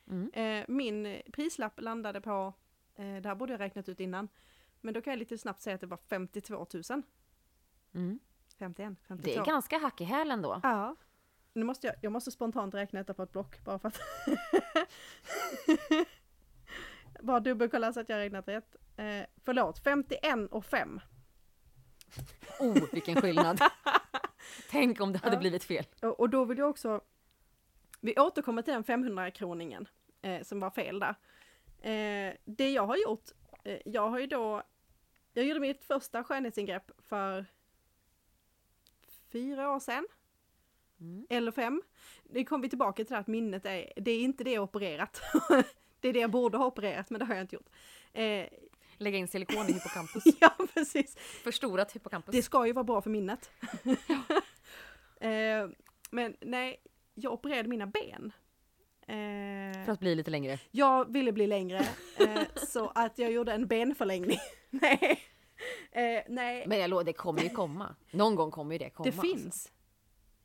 [0.09, 0.31] Mm.
[0.33, 2.53] Eh, Min prislapp landade på,
[2.97, 4.29] det här borde jag räknat ut innan,
[4.81, 7.03] men då kan jag lite snabbt säga att det var 52 000.
[7.95, 8.19] Mm.
[8.59, 9.31] 51, 52.
[9.31, 10.61] Det är ganska hack i häl ändå.
[10.63, 10.97] Ja.
[11.53, 14.01] Nu måste jag, jag måste spontant räkna detta på ett block bara för att...
[17.23, 18.77] Bara dubbelkolla så att jag räknat rätt.
[18.97, 21.01] Eh, förlåt, 51 och 5.
[22.61, 23.61] Oh, vilken skillnad!
[24.71, 25.41] Tänk om det hade Ja.
[25.41, 25.85] blivit fel.
[26.03, 27.01] Och, och då vill jag också,
[28.01, 29.89] vi återkommer till den 500-kroningen
[30.23, 31.15] eh, som var fel där.
[31.81, 33.25] Eh, det jag har gjort,
[33.65, 34.63] eh, jag har ju då,
[35.33, 37.47] jag gjorde mitt första skönhetsingrepp för
[39.33, 40.07] fyra år sedan.
[41.01, 41.27] Mm.
[41.31, 41.83] Eller fem.
[42.25, 45.21] Det kom vi tillbaka till det här att minnet är, det är inte det opererat.
[46.01, 47.69] det är det jag borde ha opererat men det har jag inte gjort.
[48.13, 48.47] Eh,
[48.99, 50.23] Lägga in silikon i hippocampus.
[50.41, 51.17] ja precis.
[51.45, 52.35] Förstorat hippocampus.
[52.35, 53.51] Det ska ju vara bra för minnet.
[55.21, 55.69] eh,
[56.11, 56.81] men nej,
[57.15, 58.33] jag opererade mina ben.
[59.09, 60.59] Eh, För att bli lite längre.
[60.71, 61.79] jag ville bli längre,
[62.19, 64.39] eh, så att jag gjorde en benförlängning.
[64.71, 65.21] nej.
[65.93, 67.95] Eh, nej, Men jag det kommer ju komma.
[68.11, 69.05] Någon gång kommer ju det komma.
[69.11, 69.45] det finns.
[69.47, 69.69] Alltså.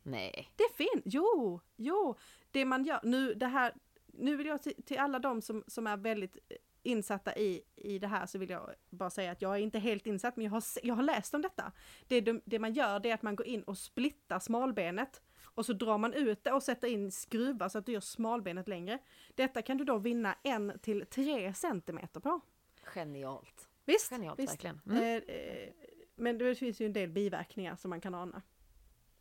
[0.04, 0.50] Nej.
[0.56, 2.16] Det finns, jo, jo.
[2.52, 3.74] Det man gör, nu det här,
[4.22, 6.38] nu vill jag till, till alla de som, som är väldigt
[6.84, 10.08] insatta i, i det här så vill jag bara säga att jag är inte helt
[10.08, 11.72] insatt men jag har, jag har läst om detta.
[12.08, 15.66] Det, det, det man gör det är att man går in och splittar smalbenet och
[15.66, 19.00] så drar man ut det och sätter in skruvar så att du gör smalbenet längre.
[19.36, 22.42] Detta kan du då vinna en till tre centimeter på.
[22.84, 23.70] Genialt.
[23.86, 24.10] Visst?
[24.10, 24.54] Genialt, visst.
[24.54, 24.82] verkligen.
[24.86, 25.04] Mm.
[25.04, 25.70] Eh, eh,
[26.16, 28.42] men det finns ju en del biverkningar som man kan ana.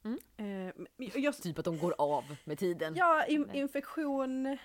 [0.05, 0.19] Mm.
[0.97, 2.95] Eh, jag, Typ att de går av med tiden.
[2.97, 4.59] Ja, in, infektion,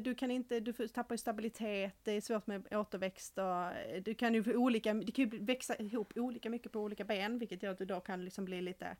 [0.00, 4.34] du kan inte, du tappar stabilitet, det är svårt med återväxt och eh, du kan
[4.34, 7.70] ju få olika, det kan ju växa ihop olika mycket på olika ben vilket gör
[7.70, 8.96] att du då kan liksom bli lite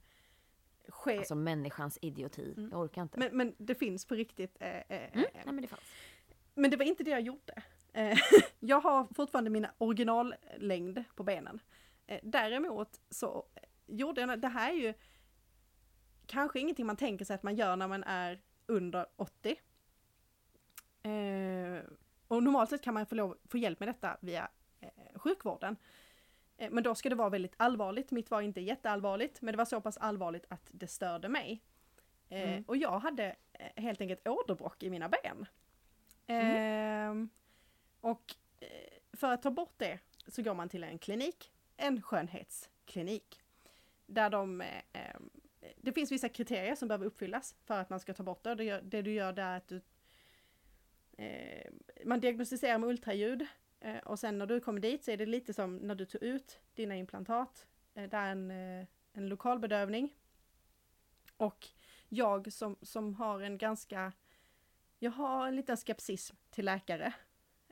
[0.89, 2.55] ske, Alltså människans idioti.
[2.57, 2.71] Mm.
[2.71, 3.19] Jag orkar inte.
[3.19, 4.57] men, men det finns på riktigt.
[4.61, 5.05] Eh, eh, mm?
[5.13, 5.83] eh, Nej men det fanns.
[6.55, 7.63] Men det var inte det jag gjorde.
[7.93, 8.19] Eh,
[8.61, 11.61] jag har fortfarande mina originallängd på benen.
[12.07, 13.47] Eh, däremot så
[13.87, 14.95] gjorde jag, det här är ju
[16.27, 19.57] kanske ingenting man tänker sig att man gör när man är under 80.
[21.05, 21.83] Eh,
[22.29, 24.49] och normalt sett kan man få, lov, få hjälp med detta via
[24.81, 25.77] eh, sjukvården.
[26.57, 28.11] Eh, men då ska det vara väldigt allvarligt.
[28.11, 31.63] Mitt var inte jätteallvarligt, men det var så pass allvarligt att det störde mig.
[32.29, 32.65] Eh, Mm.
[32.67, 35.47] Och jag hade eh, helt enkelt åderbråck i mina ben.
[36.27, 37.29] Ehm,
[38.01, 38.69] och eh,
[39.13, 43.41] för att ta bort det så går man till en klinik, en skönhetsklinik.
[44.07, 44.63] Där de,
[45.77, 48.81] det finns vissa kriterier som behöver uppfyllas för att man ska ta bort det.
[48.81, 49.81] Det du gör där är att du,
[51.19, 51.71] eh,
[52.05, 53.47] man diagnostiserar med ultraljud
[53.81, 56.23] eh, och sen när du kommer dit så är det lite som när du tog
[56.23, 57.67] ut dina implantat.
[57.95, 60.15] Eh, det är en, eh, en lokal bedövning.
[61.37, 61.67] Och
[62.09, 64.12] jag som, som har en ganska
[64.99, 67.12] jag har en liten skepsism till läkare.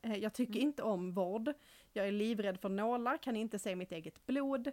[0.03, 0.63] Eh, Jag tycker Mm.
[0.69, 1.53] inte om vård.
[1.93, 4.71] Jag är livrädd för nålar, kan inte se mitt eget blod.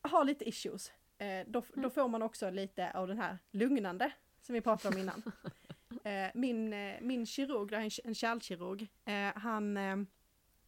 [0.00, 0.92] Har lite issues.
[1.18, 1.90] Eh, Då, då Mm.
[1.90, 5.22] får man också lite av den här lugnande som vi pratade om innan.
[6.04, 7.72] Eh, Min, eh, min kirurg,
[8.04, 9.78] en, kärlkirurg, eh, han,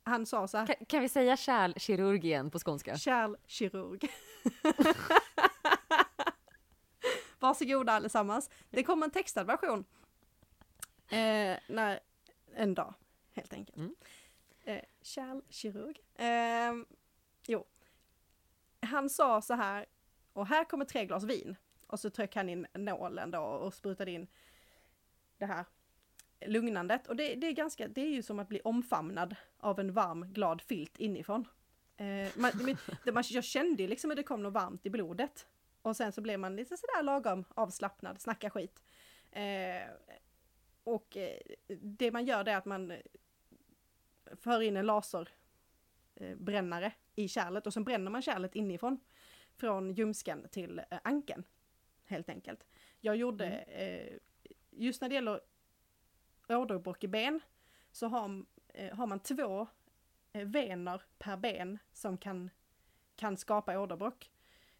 [0.03, 2.97] han sa så här, Kan, kan vi säga kärlkirurg igen på skånska?
[2.97, 4.09] kärlkirurg.
[7.39, 8.51] Varsågoda allesammans.
[8.71, 9.85] Det kommer en textad version.
[11.09, 12.01] Eh, när,
[12.55, 12.95] en dag,
[13.33, 13.77] helt enkelt.
[13.77, 13.95] Mm.
[14.65, 16.01] Eh, kärlkirurg.
[16.15, 16.73] Eh,
[17.47, 17.65] jo.
[18.81, 19.87] Han sa så här,
[20.33, 21.57] och här kommer tre glas vin.
[21.87, 24.27] Och så tryckte han in nålen då och sprutade in
[25.47, 25.65] det här
[26.47, 27.07] lugnandet.
[27.07, 30.33] Och det, det är ganska, det är ju som att bli omfamnad av en varm
[30.33, 31.49] glad filt inifrån.
[31.97, 32.77] Eh, man,
[33.31, 35.47] jag kände liksom att det kom något varmt i blodet.
[35.83, 38.83] Och sen så blev man lite sådär lagom avslappnad, snacka skit.
[39.31, 39.83] Eh,
[40.85, 41.39] och eh,
[41.81, 42.93] det man gör det är att man
[44.33, 49.01] för in en laserbrännare eh, i kärlet och sen bränner man kärlet inifrån.
[49.57, 51.45] Från ljumsken till eh, ankeln.
[52.05, 52.67] Helt enkelt.
[53.01, 54.19] Jag gjorde, eh,
[54.77, 55.41] just när det gäller
[56.49, 57.41] åderbråck i ben
[57.93, 59.67] så har, eh, har man två
[60.33, 62.51] eh, vener per ben som kan,
[63.17, 64.31] kan skapa åderbråck.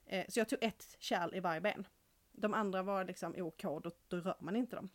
[0.07, 1.87] Eh, så jag tog ett kärl i varje ben.
[2.33, 4.91] De andra var liksom OK, då, då rör man inte dem.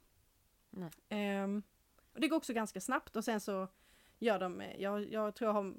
[1.09, 1.63] Ehm,
[2.13, 3.67] och det går också ganska snabbt och sen så
[4.19, 5.73] gör de, jag, jag tror jag har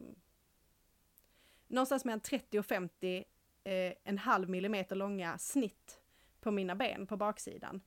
[1.67, 3.25] någonstans mellan 30 och 50
[3.65, 6.01] eh, en halv millimeter långa snitt
[6.41, 7.81] på mina ben på baksidan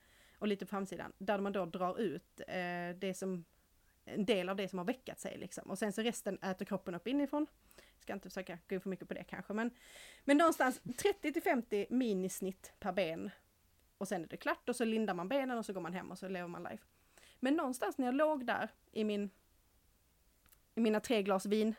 [0.43, 3.45] och lite på framsidan där man då drar ut eh, det som
[4.05, 5.69] en del av det som har väckat sig liksom.
[5.69, 7.47] Och sen så resten äter kroppen upp inifrån.
[7.99, 9.71] Ska inte försöka gå in för mycket på det kanske men
[10.23, 13.29] men någonstans 30 till 50 minisnitt per ben.
[13.97, 16.11] Och sen är det klart och så lindar man benen och så går man hem
[16.11, 16.83] och så lever man life.
[17.39, 19.29] Men någonstans när jag låg där i min
[20.75, 21.75] i mina tre glas vin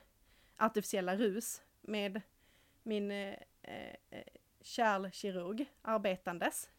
[0.57, 2.21] artificiella rus med
[2.83, 4.25] min eh, eh, eh
[4.61, 6.71] kärlkirurg arbetandes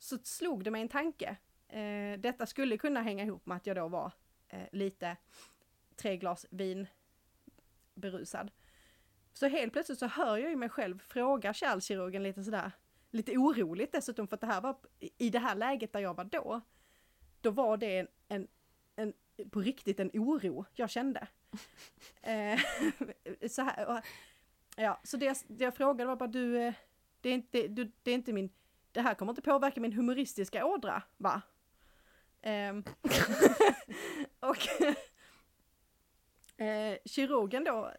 [0.00, 1.36] så slog det mig en tanke.
[1.68, 4.12] Eh, detta skulle kunna hänga ihop med att jag då var
[4.48, 5.16] eh, lite
[5.96, 6.86] tre glas vin
[7.94, 8.50] berusad.
[9.32, 12.72] Så helt plötsligt så hör jag ju mig själv fråga kärlkirurgen lite sådär,
[13.10, 14.76] lite oroligt dessutom för att det här var
[15.18, 16.60] i det här läget där jag var då.
[17.40, 18.48] Då var det en, en,
[18.96, 19.12] en
[19.50, 21.26] på riktigt en oro jag kände.
[22.22, 22.60] Eh,
[23.48, 24.00] så här, och,
[24.76, 26.74] ja, så det, det jag frågade var bara du, eh,
[27.20, 28.50] det är inte, du, det är inte min,
[28.92, 31.42] det här kommer inte påverka min humoristiska ådra, va?
[32.42, 32.84] Um,
[34.40, 34.58] och
[36.60, 37.92] eh, kirurgen då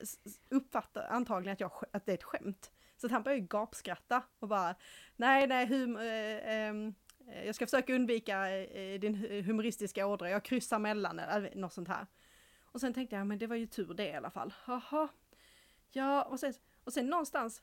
[0.50, 2.72] uppfattar antagligen att, jag, att det är ett skämt.
[2.98, 4.76] Så att han börjar ju gapskratta och bara,
[5.16, 6.94] nej, nej, hum, eh, ehm,
[7.28, 9.16] eh, jag ska försöka undvika eh, din
[9.46, 12.08] humoristiska ådra, jag kryssar mellan, eller något sånt här.
[12.72, 14.54] Och sen tänkte jag, men det var ju tur det i alla fall.
[14.68, 15.08] Jaha.
[15.90, 17.62] Ja, och sen, och sen någonstans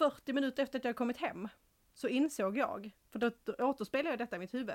[0.00, 1.48] 40 minuter efter att jag kommit hem
[1.94, 4.74] så insåg jag, för då, återspelade jag detta i mitt huvud,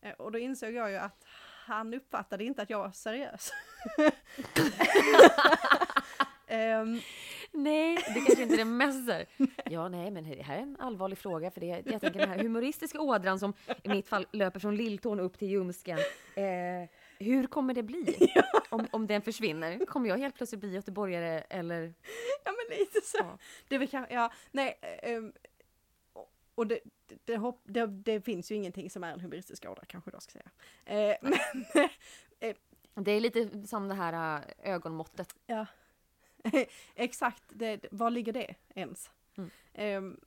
[0.00, 1.24] eh, och då insåg jag ju att
[1.66, 3.52] han uppfattade inte att jag var seriös.
[6.48, 7.00] um,
[7.62, 9.26] nej, det kanske inte är det mest där.
[9.64, 12.38] Ja, nej, men det här är en allvarlig fråga för det jag tänker den här
[12.38, 13.52] humoristiska ådran som
[13.82, 15.98] i mitt fall löper från lilltån upp till ljumsken.
[16.34, 16.88] Eh,
[17.22, 18.42] hur kommer det bli ja.
[18.68, 19.86] om, om den försvinner?
[19.86, 21.94] Kommer jag helt plötsligt bli göteborgare eller?
[22.44, 23.18] Ja, men lite så.
[23.18, 23.38] Ja.
[23.68, 24.78] Det är väl kanske, ja, nej.
[25.02, 25.32] Um,
[26.54, 26.80] och det,
[27.24, 30.50] det, det, det, finns ju ingenting som är en humoristisk ådra kanske då ska säga.
[30.84, 31.64] Eh, men,
[32.40, 32.56] eh,
[32.94, 35.34] det är lite som det här äh, ögonmåttet.
[35.46, 35.66] Ja,
[36.94, 37.42] exakt.
[37.48, 39.10] Det, var ligger det ens?
[39.36, 39.50] Mm.
[39.74, 40.18] Eh,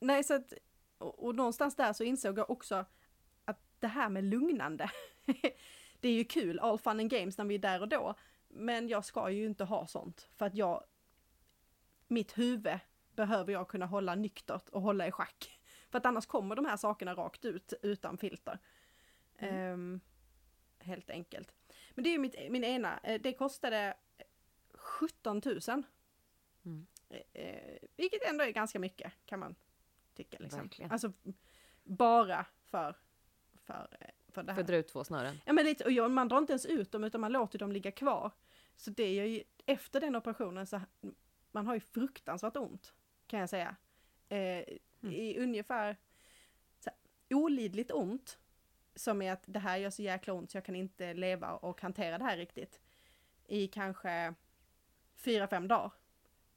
[0.00, 0.52] nej, så att,
[0.98, 2.84] och, och någonstans där så insåg jag också
[3.80, 4.90] det här med lugnande,
[6.00, 8.14] det är ju kul, all fun and games när vi är där och då,
[8.48, 10.84] men jag ska ju inte ha sånt för att jag,
[12.08, 12.78] mitt huvud
[13.16, 15.60] behöver jag kunna hålla nyktert och hålla i schack.
[15.90, 18.58] För att annars kommer de här sakerna rakt ut utan filter.
[19.38, 19.72] Mm.
[19.72, 20.00] Um,
[20.78, 21.54] helt enkelt.
[21.94, 23.94] Men det är mitt, min ena, eh, det kostade
[24.74, 25.82] 17 000.
[26.64, 26.86] Mm.
[27.32, 29.54] Eh, vilket ändå är ganska mycket kan man
[30.14, 30.36] tycka.
[30.40, 30.60] Liksom.
[30.60, 30.90] Verkligen.
[30.90, 31.12] Alltså
[31.84, 32.96] bara för,
[33.70, 34.56] för, eh, för det här.
[34.56, 35.40] För dra ut två snören?
[35.44, 37.90] Ja men lite, och man drar inte ens ut dem utan man låter dem ligga
[37.90, 38.30] kvar.
[38.76, 40.80] Så det är ju efter den operationen så
[41.52, 42.94] man har ju fruktansvärt ont
[43.26, 43.76] kan jag säga.
[44.28, 44.38] Eh,
[45.02, 45.14] mm.
[45.14, 45.96] I ungefär
[46.78, 46.98] så här,
[47.36, 48.38] olidligt ont,
[48.94, 51.80] som är att det här gör så jäkla ont så jag kan inte leva och
[51.80, 52.80] hantera det här riktigt.
[53.46, 54.34] I kanske
[55.16, 55.92] fyra, fem dagar.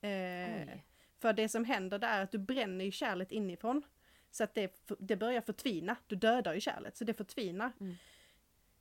[0.01, 0.79] Eh,
[1.19, 3.83] för det som händer där är att du bränner ju kärlet inifrån.
[4.33, 7.71] Så att det, det börjar förtvina, du dödar ju kärlet, så det förtvinar.
[7.79, 7.95] Mm.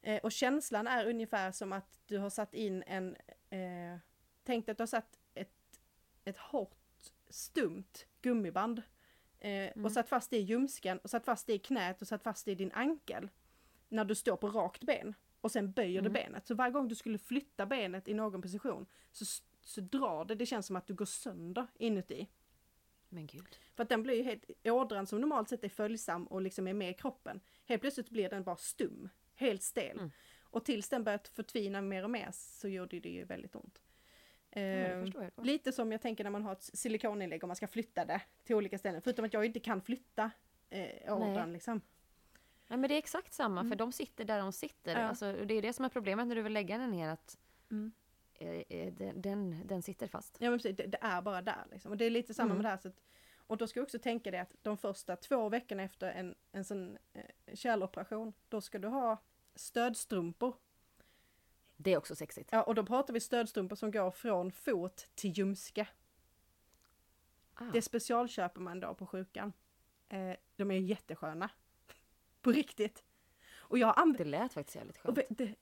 [0.03, 3.17] Eh, och känslan är ungefär som att du har satt in en,
[3.51, 3.99] eh,
[4.45, 5.81] tänk att du har satt ett,
[6.25, 6.77] ett hårt
[7.29, 8.83] stumt gummiband.
[9.39, 9.85] Eh, mm.
[9.85, 12.45] Och satt fast det i ljumsken och satt fast det i knät och satt fast
[12.45, 13.31] det i din ankel.
[13.89, 15.15] När du står på rakt ben.
[15.41, 16.05] Och sen böjer mm.
[16.05, 16.47] du benet.
[16.47, 19.25] Så varje gång du skulle flytta benet i någon position så,
[19.61, 22.29] så drar det, det känns som att du går sönder inuti.
[23.13, 23.59] Men gud.
[23.75, 26.75] För att den blir ju helt, ådran som normalt sett är följsam och liksom är
[26.75, 27.41] med i kroppen.
[27.65, 29.99] Helt plötsligt blir den bara stum, helt stel.
[29.99, 30.11] Mm.
[30.43, 33.83] Och tills den börjat förtvina mer och mer så gjorde det ju väldigt ont.
[34.51, 35.05] Eh,
[35.43, 38.57] lite som jag tänker när man har ett silikoninlägg och man ska flytta det till
[38.57, 39.03] olika ställen.
[39.03, 40.31] Förutom att jag inte kan flytta
[40.71, 41.81] eh, ådran liksom.
[42.67, 43.71] Nej men det är exakt samma mm.
[43.71, 45.01] för de sitter där de sitter.
[45.01, 45.09] Ja.
[45.09, 47.39] Alltså, det är det som är problemet när du vill lägga den ner att
[47.71, 47.93] mm.
[48.35, 50.37] Eh, eh den, den, den, sitter fast.
[50.41, 51.91] Ja men precis, det, det, är bara där liksom.
[51.91, 52.57] Och det är lite samma mm.
[52.57, 52.79] med det här.
[52.79, 53.01] Så att,
[53.37, 56.65] och då ska du också tänka dig att de första två veckorna efter en, en
[56.65, 59.23] sån eh, kärloperation, då ska du ha
[59.55, 60.55] stödstrumpor
[61.83, 62.49] det är också sexigt.
[62.53, 65.89] Ja, och då pratar vi stödstrumpor som går från fot till ljumske.
[67.55, 67.65] Ah.
[67.73, 69.53] Det specialköper man då på sjukan.
[70.09, 71.51] Eh, de är jättesköna.
[72.43, 73.05] på riktigt.
[73.55, 75.19] Och jag Det lät faktiskt jävligt skönt.
[75.29, 75.55] Det,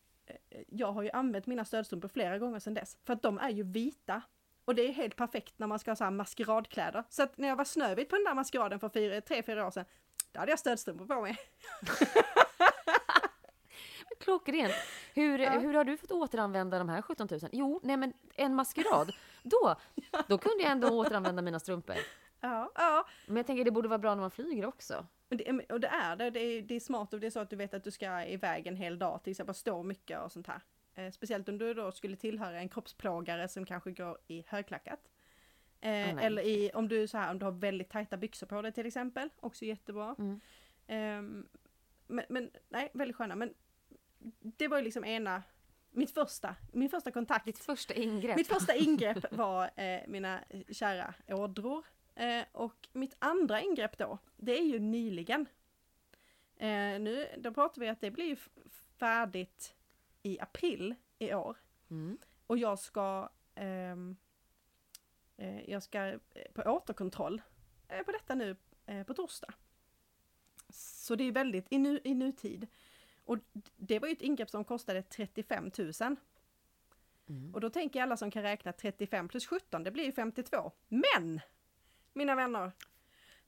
[0.68, 2.96] jag har ju använt mina stödstrumpor flera gånger sedan dess.
[3.04, 4.22] För att de är ju vita.
[4.64, 7.04] Och det är helt perfekt när man ska ha så här maskeradkläder.
[7.08, 9.70] Så att när jag var Snövit på den där maskeraden för fyra, tre, fyra år
[9.70, 9.84] sedan,
[10.32, 11.36] då hade jag stödstrumpor på mig.
[14.20, 14.74] Klockrent.
[15.14, 15.50] Hur, ja.
[15.50, 17.40] hur har du fått återanvända de här 17 000?
[17.52, 19.12] Jo, nej men en maskerad.
[19.42, 19.76] Då,
[20.26, 21.96] då kunde jag ändå återanvända mina strumpor.
[22.40, 23.06] Ja, ja.
[23.26, 25.06] Men jag tänker det borde vara bra när man flyger också.
[25.30, 26.30] Och det, och det är det.
[26.30, 28.24] Det är, det är smart och det är så att du vet att du ska
[28.24, 30.60] iväg en hel dag, till exempel stå mycket och sånt här.
[30.94, 35.10] Eh, speciellt om du då skulle tillhöra en kroppsplågare som kanske går i högklackat.
[35.80, 38.62] Eh, oh, eller i, om du så här, om du har väldigt tajta byxor på
[38.62, 40.16] dig till exempel, också jättebra.
[40.18, 40.40] Mm.
[40.86, 41.44] Eh,
[42.06, 43.36] men, men, nej, väldigt sköna.
[43.36, 43.54] Men
[44.40, 45.42] det var ju liksom ena,
[45.90, 47.44] mitt första, min första kontakt.
[47.44, 48.36] Ditt första ingrepp.
[48.36, 51.84] Mitt första ingrepp var eh, mina kära ådror.
[52.14, 55.46] Eh, och mitt andra ingrepp då, det är ju nyligen.
[56.56, 58.38] Eh, nu, då pratar vi att det blir
[58.98, 59.74] färdigt
[60.22, 61.56] i april i år.
[61.90, 62.18] Mm.
[62.46, 64.16] Och jag ska, ehm,
[65.36, 66.18] eh, jag ska
[66.54, 67.42] på återkontroll
[68.06, 68.56] på detta nu
[69.06, 69.54] på torsdag.
[70.68, 72.66] Så det är väldigt i, nu, i nutid.
[73.24, 73.38] Och
[73.76, 76.16] det var ju ett ingrepp som kostade 35 000.
[77.28, 77.54] Mm.
[77.54, 80.72] Och då tänker alla som kan räkna 35 plus 17, det blir ju 52.
[80.88, 81.40] Men!
[82.12, 82.72] Mina vänner,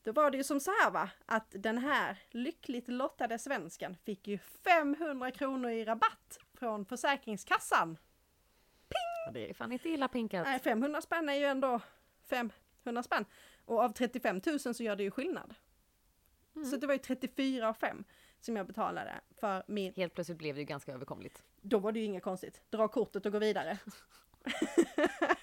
[0.02, 4.28] då var det ju som så här va, att den här lyckligt lottade svensken fick
[4.28, 7.98] ju 500 kronor i rabatt från Försäkringskassan.
[9.26, 10.46] Ja, det är fan inte illa pinkat.
[10.46, 11.80] Nej, 500 spänn är ju ändå
[12.28, 13.24] 500 spänn.
[13.64, 15.54] Och av 35 000 så gör det ju skillnad.
[16.56, 16.70] Mm.
[16.70, 18.04] Så det var ju 34 och 5
[18.40, 21.42] som jag betalade för min, Helt plötsligt blev det ju ganska överkomligt.
[21.60, 22.62] då var det ju inget konstigt.
[22.70, 23.78] Dra kortet och gå vidare.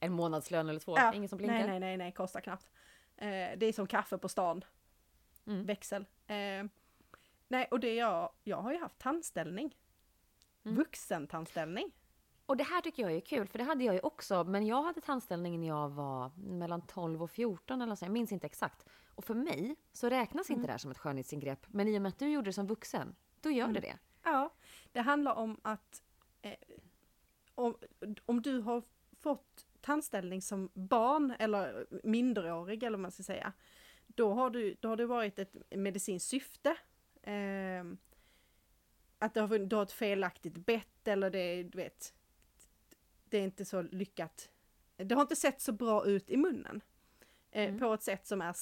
[0.00, 1.54] En månadslön eller två, Ja, ingen som blinkar.
[1.58, 2.70] Nej, nej, nej, nej, kostar knappt.
[3.16, 4.64] Eh, det är som kaffe på stan.
[5.46, 5.66] Mm.
[5.66, 6.06] Växel.
[6.26, 6.64] Eh,
[7.48, 9.76] nej, och det jag, jag har ju haft tandställning.
[10.64, 10.76] Mm.
[10.76, 11.90] Vuxentandställning.
[12.46, 14.44] Och det här tycker jag är kul, för det hade jag ju också.
[14.44, 18.04] Men jag hade tandställning när jag var mellan 12 och 14 eller så.
[18.04, 18.86] Jag minns inte exakt.
[19.14, 20.58] Och för mig så räknas Mm.
[20.58, 21.66] inte det här som ett skönhetsingrepp.
[21.68, 23.74] Men i och med att du gjorde det som vuxen, då gör Mm.
[23.74, 23.98] det det.
[24.22, 24.50] Ja,
[24.92, 26.02] det handlar om att
[26.42, 26.54] eh,
[27.54, 27.76] om,
[28.26, 28.82] om du har
[29.20, 33.52] fått tandställning som barn eller minderårig eller vad man ska säga.
[34.06, 36.76] Då har, du, då har det varit ett medicinskt syfte.
[37.22, 37.84] Eh,
[39.18, 42.14] att det har, du har ett felaktigt bett eller det, du vet,
[43.24, 44.50] det är inte så lyckat.
[44.96, 46.80] Det har inte sett så bra ut i munnen.
[47.50, 47.78] Eh, Mm.
[47.78, 48.56] På ett sätt som är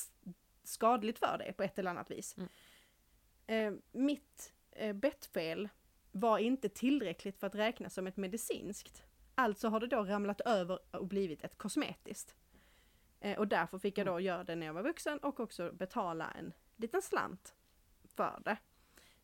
[0.65, 2.37] skadligt för dig på ett eller annat vis.
[2.37, 2.49] Mm.
[3.47, 5.69] Eh, mitt eh, bettfel
[6.13, 9.03] var inte tillräckligt för att räknas som ett medicinskt.
[9.39, 12.35] Alltså har det då ramlat över och blivit ett kosmetiskt.
[13.21, 16.31] Eh, och därför fick jag då göra det när jag var vuxen och också betala
[16.31, 17.55] en liten slant
[18.05, 18.57] för det.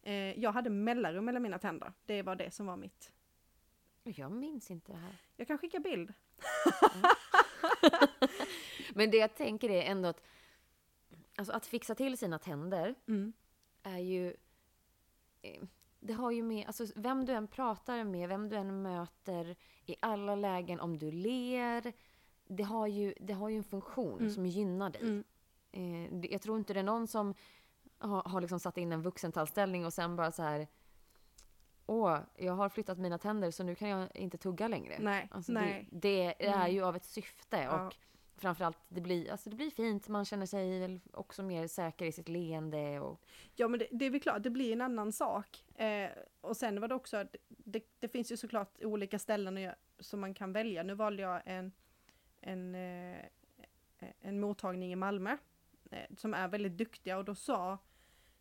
[0.03, 1.93] Eh, jag hade mellanrum mellan mina tänder.
[2.07, 3.13] Det var det som var mitt.
[4.03, 5.17] Jag minns inte det här.
[5.37, 6.13] Jag kan skicka bild.
[8.95, 10.23] Men det jag tänker är ändå att
[11.37, 13.33] alltså att fixa till sina tänder Mm.
[13.83, 14.37] är ju...
[16.07, 19.97] Det har ju med, alltså vem du än pratar med, vem du än möter i
[20.01, 21.93] alla lägen, om du ler,
[22.49, 24.31] det har ju, det har ju en funktion Mm.
[24.31, 25.01] som gynnar dig.
[25.03, 25.25] Mm.
[26.23, 27.35] Eh, jag tror inte det är någon som
[27.99, 30.67] har, har liksom satt in en vuxentandställning och sen bara så här
[31.87, 34.97] Åh, jag har flyttat mina tänder så nu kan jag inte tugga längre.
[35.01, 35.89] Nej, Alltså nej.
[35.93, 35.99] Det,
[36.39, 36.75] det är Mm.
[36.75, 37.87] ju av ett syfte Ja.
[37.87, 37.95] och
[38.37, 40.09] framförallt det blir, alltså det blir fint.
[40.09, 43.21] Man känner sig också mer säker i sitt leende och
[43.55, 45.65] Ja men det, det är väl klart, det blir en annan sak.
[45.75, 46.11] Eh,
[46.41, 50.53] och sen var det också, det, det finns ju såklart olika ställen som man kan
[50.53, 50.83] välja.
[50.83, 51.73] Nu valde jag en,
[52.41, 53.25] en, eh,
[54.21, 55.37] en mottagning i Malmö
[55.91, 57.79] eh, som är väldigt duktiga och då sa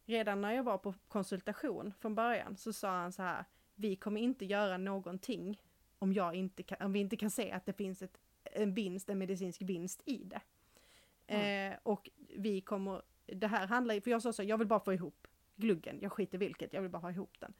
[0.05, 4.21] redan när jag var på konsultation från början så sa han så här, vi kommer
[4.21, 5.61] inte göra någonting
[5.99, 8.19] om, jag inte kan, om vi inte kan se att det finns ett,
[8.51, 10.41] en vinst, en medicinsk vinst i det.
[11.27, 14.79] Eh, och vi kommer, det här handlar ju, för jag sa så, jag vill bara
[14.79, 17.53] få ihop gluggen, jag skiter vilket, jag vill bara ha ihop den.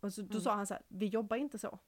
[0.00, 0.40] Och så, då Mm.
[0.40, 1.78] sa han så här, vi jobbar inte så.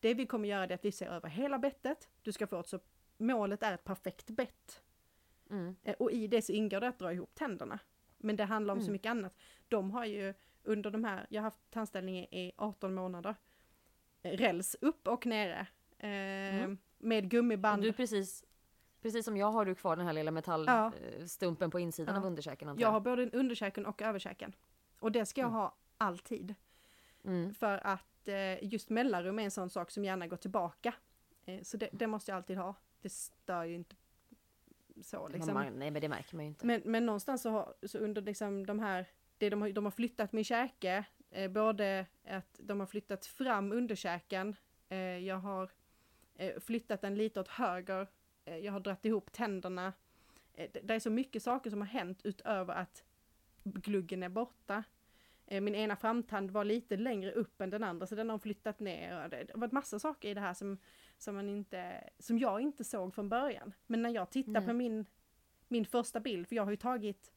[0.00, 2.68] Det vi kommer göra är att vi ser över hela bettet, du ska få ett
[2.68, 2.80] så,
[3.16, 4.82] målet är ett perfekt bett.
[5.50, 7.78] mm, Eh, Och i det så ingår det att dra ihop tänderna.
[8.18, 8.92] Men det handlar om så Mm.
[8.92, 9.36] mycket annat.
[9.68, 13.34] De har ju under de här, jag har haft tandställning i 18 månader.
[14.22, 15.66] Eh, Räls upp och nere.
[15.98, 16.08] Eh,
[16.64, 16.78] Mm.
[16.98, 17.82] Med gummiband.
[17.82, 18.44] du precis,
[19.02, 20.32] precis som jag har du kvar den här lilla Ja.
[20.32, 22.20] metallstumpen på insidan Ja.
[22.20, 24.52] av underkäken antar Jag har både underkäken och överkäken.
[25.00, 25.60] Och det ska jag Mm.
[25.60, 26.54] ha alltid.
[27.24, 27.54] Mm.
[27.54, 30.94] För att eh, just mellanrum är en sån sak som gärna går tillbaka.
[31.44, 32.74] Eh, så det, det måste jag alltid ha.
[33.00, 33.96] Det stör ju inte
[35.02, 35.54] så liksom.
[35.54, 36.66] man, nej men det märker man ju inte.
[36.66, 39.06] Men, men någonstans så, har, så under liksom de här,
[39.38, 43.72] det de, har, de har flyttat min käke, eh, både att de har flyttat fram
[43.72, 44.56] underkäken,
[44.88, 45.70] eh, jag har
[46.60, 48.08] flyttat den lite åt höger,
[48.44, 49.92] eh, jag har dratt ihop tänderna.
[50.54, 53.04] Eh, det, är så mycket saker som har hänt utöver att
[53.64, 54.84] gluggen är borta.
[55.46, 58.80] Eh, min ena framtand var lite längre upp än den andra så den har flyttat
[58.80, 59.28] ner.
[59.28, 60.78] Det, det har varit massa saker i det här som,
[61.18, 63.72] som, man inte, som jag inte såg från början.
[63.86, 64.66] Men när jag tittar Nej.
[64.66, 65.06] på min,
[65.68, 67.32] min första bild, för jag har ju tagit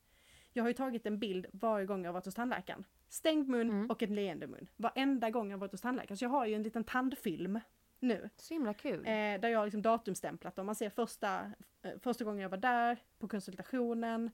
[0.54, 2.86] jag har ju tagit en bild varje gång jag varit hos tandläkaren.
[3.10, 3.90] Stängd mun Mm.
[3.90, 4.70] och en leende mun.
[4.76, 6.18] Varenda gång jag varit hos tandläkaren.
[6.18, 7.60] Så jag har ju en liten tandfilm
[8.00, 8.30] nu.
[8.38, 9.00] Så himla kul.
[9.00, 10.66] Eh, där jag har liksom datumstämplat dem.
[10.66, 14.32] Man ser första, eh, första gången jag var där, på konsultationen.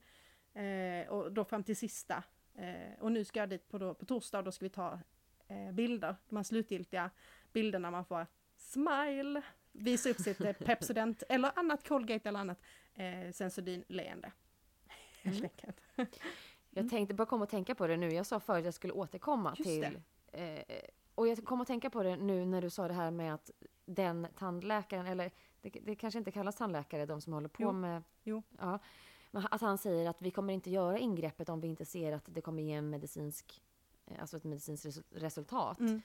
[0.54, 2.24] Eh, och då fram till sista.
[2.56, 5.00] Eh, och nu ska jag dit på, då, på torsdag och då ska vi ta
[5.48, 6.16] eh, bilder.
[6.30, 7.10] De här slutgiltiga
[7.54, 9.42] bilderna man får smile,
[9.72, 12.62] visa upp sitt eh, Pepsodent eller annat Colgate eller annat
[12.94, 14.32] eh, Sensodyne-leende.
[15.24, 15.50] Mm.
[16.70, 18.10] Jag tänkte bara komma och tänka på det nu.
[18.10, 20.02] Jag sa förut att jag skulle återkomma Just till...
[21.16, 23.52] Och jag kom att tänka på det nu när du sa det här med att
[23.86, 27.72] den tandläkaren, eller det, det kanske inte kallas tandläkare, de som håller på Jo.
[27.72, 28.04] med...
[28.24, 28.44] Jo.
[28.58, 28.80] Ja.
[29.32, 32.42] Att han säger att vi kommer inte göra ingreppet om vi inte ser att det
[32.42, 33.64] kommer ge en medicinsk,
[34.06, 36.02] eh, alltså ett medicinskt resu- resultat Mm.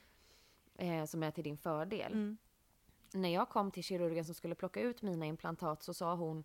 [0.75, 2.13] eh, som är till din fördel.
[2.13, 2.37] Mm.
[3.15, 6.45] När jag kom till kirurgen som skulle plocka ut mina implantat så sa hon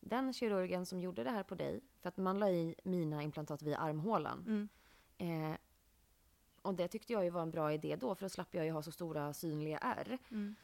[0.00, 3.62] den kirurgen som gjorde det här på dig, för att man la i mina implantat
[3.62, 4.44] via armhålan.
[4.46, 4.68] Mm.
[5.52, 5.56] Eh,
[6.64, 8.70] och det tyckte jag ju var en bra idé då, för då slapp jag ju
[8.70, 10.18] ha så stora synliga ärr.
[10.30, 10.54] Mm.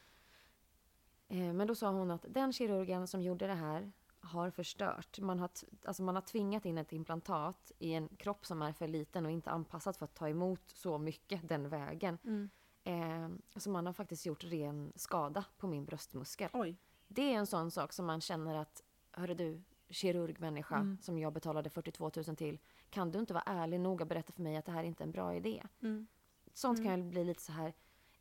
[1.27, 5.19] Eh, men då sa hon att den kirurgen som gjorde det här har förstört.
[5.19, 5.49] Man har,
[5.85, 9.31] alltså man har tvingat in ett implantat i en kropp som är för liten och
[9.31, 12.17] inte anpassad för att ta emot så mycket den vägen.
[12.23, 12.49] Mm.
[12.83, 16.49] Eh, så man har faktiskt gjort ren skada på min bröstmuskel.
[16.53, 16.77] Oj.
[17.07, 20.97] Det är en sån sak som man känner att, hörru du, kirurgmänniska Mm.
[21.01, 24.41] som jag betalade 42 000 till, kan du inte vara ärlig nog och berätta för
[24.41, 25.63] mig att det här inte är en bra idé?
[25.81, 26.07] Mm.
[26.53, 26.89] Sånt Mm.
[26.91, 27.73] kan jag bli lite så här,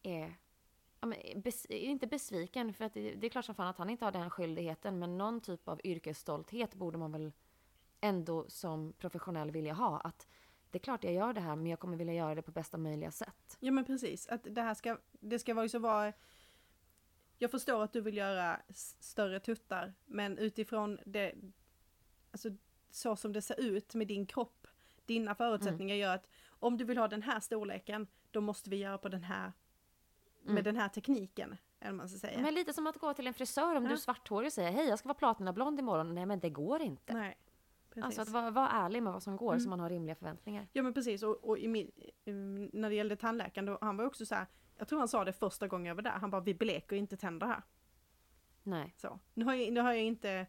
[0.03, 0.31] eh,
[1.01, 3.91] ja, men bes, inte besviken, för att det, det är klart som fan att han
[3.91, 7.33] inte har den skyldigheten, men någon typ av yrkesstolthet borde man väl
[8.01, 10.01] ändå som professionell vilja ha.
[10.01, 10.29] Att
[10.71, 12.79] det är klart jag gör det här, men jag kommer vilja göra det på bästa
[12.79, 13.57] möjliga sätt.
[13.61, 16.13] Ja men precis, att det här ska, det ska vara ju så vara
[17.39, 18.61] Jag förstår att du vill göra
[19.01, 21.35] större tuttar, men utifrån det,
[22.31, 22.49] alltså
[22.91, 24.67] så som det ser ut med din kropp,
[25.07, 28.99] dina förutsättningar gör att om du vill ha den här storleken, då måste vi göra
[28.99, 29.53] på den här,
[30.43, 30.65] med Mm.
[30.65, 32.41] den här tekniken, eller man ska säga.
[32.41, 33.93] Men lite som att gå till en frisör om du Ja.
[33.95, 36.15] är svarthårig och säger hej jag ska vara platinablond imorgon.
[36.15, 37.13] Nej men det går inte.
[37.15, 37.39] Nej,
[37.91, 38.05] precis.
[38.05, 39.61] Alltså att vara, vara ärlig med vad som går Mm.
[39.61, 40.69] så man har rimliga förväntningar.
[40.73, 41.91] Ja men precis, och, och min,
[42.73, 45.33] när det gällde tandläkaren, då, han var också så här, jag tror han sa det
[45.33, 47.63] första gången jag var där, han bara vi bleker inte tänder här.
[48.63, 48.95] Nej.
[48.97, 49.19] Så.
[49.35, 50.47] Nu har jag, nu har jag inte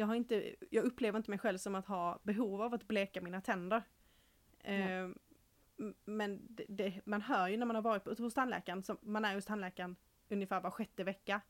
[0.00, 3.20] jag, har inte, jag upplever inte mig själv som att ha behov av att bleka
[3.20, 3.82] mina tänder.
[5.78, 8.98] M- men det, det, man hör ju när man har varit på- hos tandläkaren, som,
[9.02, 9.96] man är hos tandläkaren
[10.28, 11.40] ungefär var sjätte vecka.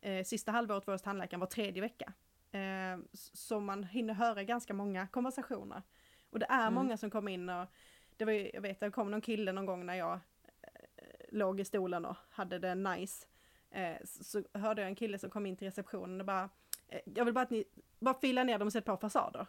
[0.00, 2.12] Eh, sista halvåret var hos tandläkaren var tredje vecka.
[2.52, 5.82] Eh, så man hinner höra ganska många konversationer.
[6.30, 6.74] Och det är Mm.
[6.74, 7.66] många som kommer in och
[8.16, 10.12] det var ju, jag vet det kom någon kille någon gång när jag
[10.62, 13.26] eh, låg i stolen och hade det nice.
[13.70, 16.48] Eh, så, hörde jag en kille som kom in till receptionen och bara
[16.88, 17.64] eh, Jag vill bara att ni
[17.98, 19.46] bara filar ner dem och sätter på fasader.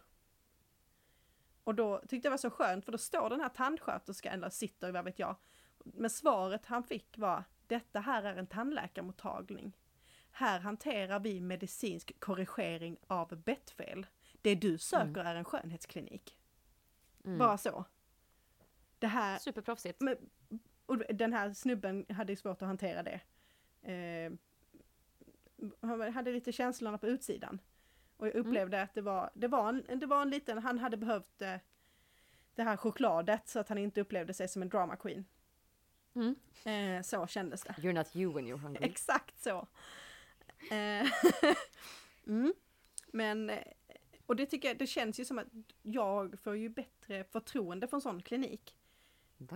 [1.64, 4.50] Och då tyckte jag det var så skönt för då står den här tandsköterskan, eller
[4.50, 5.36] sitter vad vet jag.
[5.84, 9.78] Men svaret han fick var Detta här är en tandläkarmottagning.
[10.32, 14.08] Här hanterar vi medicinsk korrigering av bettfel.
[14.42, 16.40] Det du söker är en skönhetsklinik.
[17.26, 17.38] Mm.
[17.38, 17.86] Bara så.
[19.00, 20.02] Det här, Superproffsigt.
[20.02, 20.16] men,
[20.86, 23.22] och den här snubben hade ju svårt att hantera det.
[23.92, 24.32] Eh,
[25.82, 27.60] han hade lite känslorna på utsidan.
[28.20, 30.98] Och jag upplevde att det var, det var, en, det var en liten, han hade
[30.98, 31.56] behövt eh,
[32.56, 35.26] det här chokladet så att han inte upplevde sig som en drama queen.
[36.14, 36.36] Mm.
[36.64, 37.76] Eh, så kändes det.
[37.78, 38.86] You're not you when you're hungry.
[38.86, 39.68] Exakt så.
[40.72, 41.08] Eh,
[42.28, 42.54] mm.
[43.08, 43.58] Men, eh,
[44.26, 45.48] och det tycker jag, det känns ju som att
[45.82, 48.76] jag får ju bättre förtroende för en sån klinik.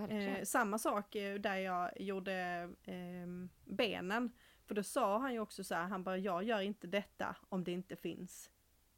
[0.10, 3.28] Eh, samma sak eh, där jag gjorde eh,
[3.66, 4.32] benen.
[4.66, 7.64] För då sa han ju också så här, han bara, jag gör inte detta om
[7.64, 8.50] det inte finns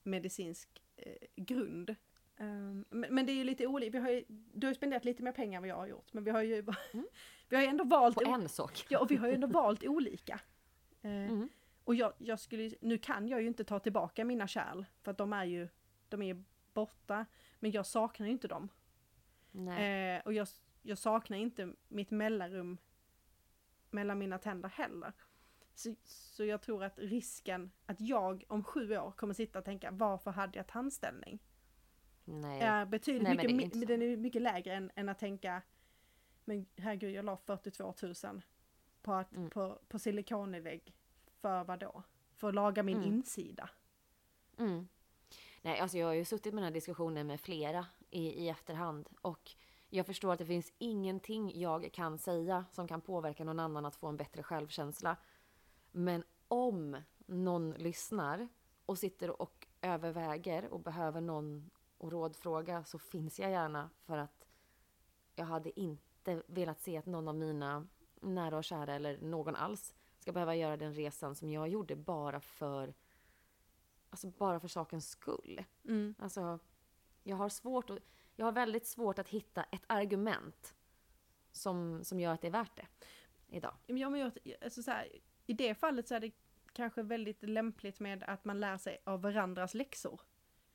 [0.05, 1.89] medicinsk eh, grund.
[2.37, 2.45] Eh,
[2.89, 5.23] men, men det är ju lite olika, vi har ju, du har ju spenderat lite
[5.23, 6.75] mer pengar än vad jag har gjort, men vi har ju, Mm.
[7.49, 8.85] vi har ju ändå valt, På en sak.
[8.89, 10.39] ja, och vi har ju ändå valt olika.
[11.01, 11.49] Eh, Mm.
[11.83, 15.17] och jag, jag skulle, nu kan jag ju inte ta tillbaka mina kärl, för att
[15.17, 15.67] de är ju,
[16.09, 16.43] de är
[16.73, 17.25] borta,
[17.59, 18.69] men jag saknar ju inte dem.
[19.77, 20.47] Eh, och jag,
[20.81, 22.77] jag saknar inte mitt mellanrum
[23.89, 25.13] mellan mina tänder heller.
[25.75, 29.91] Så, så jag tror att risken att jag om sju år kommer sitta och tänka
[29.91, 31.39] varför hade jag tandställning?
[32.25, 32.61] Nej.
[32.61, 35.61] Är betydligt Nej, men mycket, det är den är mycket lägre än, än att tänka
[36.45, 38.41] men herregud jag la 42 000
[39.01, 39.49] på, att, Mm.
[39.49, 40.95] på, på silikonvägg
[41.41, 42.03] för vad då?
[42.35, 43.13] För att laga min Mm.
[43.13, 43.69] insida.
[44.57, 44.87] Mm.
[45.61, 49.09] Nej, alltså jag har ju suttit med den här diskussionen med flera i, i efterhand
[49.21, 49.51] och
[49.89, 53.95] jag förstår att det finns ingenting jag kan säga som kan påverka någon annan att
[53.95, 55.17] få en bättre självkänsla.
[55.97, 58.47] Men om någon lyssnar
[58.85, 61.69] och sitter och överväger och behöver någon
[61.99, 64.47] att rådfråga så finns jag gärna för att
[65.35, 67.87] jag hade inte velat se att någon av mina
[68.21, 72.39] nära och kära eller någon alls ska behöva göra den resan som jag gjorde bara
[72.39, 72.93] för
[74.09, 75.63] Alltså bara för sakens skull.
[75.83, 76.15] Mm.
[76.19, 76.59] Alltså,
[77.23, 77.99] jag har svårt att,
[78.35, 80.75] jag har väldigt svårt att hitta ett argument
[81.51, 82.87] som, som gör att det är värt det
[83.57, 83.75] idag.
[83.85, 84.31] Ja, men jag,
[84.61, 85.07] alltså så här,
[85.45, 86.31] I det fallet så är det
[86.73, 90.21] kanske väldigt lämpligt med att man lär sig av varandras läxor.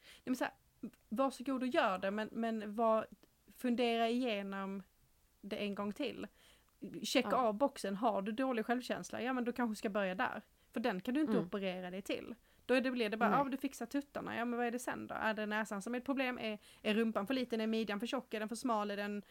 [0.01, 0.53] Nej, men så här,
[1.09, 3.07] varsågod och gör det, men, men var,
[3.57, 4.83] fundera igenom
[5.41, 6.27] det en gång till.
[7.03, 7.37] Checka Ja.
[7.37, 9.23] av boxen, har du dålig självkänsla?
[9.23, 10.43] Ja men du kanske ska börja där.
[10.73, 11.45] För den kan du inte Mm.
[11.47, 12.35] operera dig till.
[12.67, 14.79] Då är det, blir det bara, ja du fixar tuttarna, ja men vad är det
[14.79, 15.15] sen då?
[15.15, 16.39] Är det näsan som är ett problem?
[16.39, 17.61] Är, är rumpan för liten?
[17.61, 18.35] Är midjan för tjock?
[18.35, 18.91] Är den för smal?
[18.91, 19.23] Är den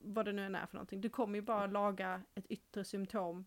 [0.00, 1.00] vad det nu än är för någonting.
[1.00, 3.44] Du kommer ju bara laga ett yttre symptom.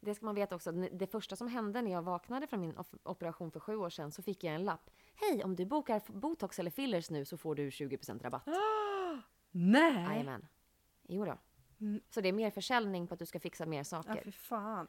[0.00, 0.72] Det ska man veta också.
[0.72, 4.12] Det första som hände när jag vaknade från min op- operation för sju år sedan
[4.12, 4.90] så fick jag en lapp.
[5.14, 8.46] Hej, om du bokar botox eller fillers nu så får du 20% rabatt.
[9.50, 10.04] Nej!
[10.04, 10.46] Jajamän.
[11.08, 11.38] Jo då.
[11.80, 12.00] Mm.
[12.10, 14.22] Så det är mer försäljning på att du ska fixa mer Ja saker.
[14.24, 14.88] fy fan.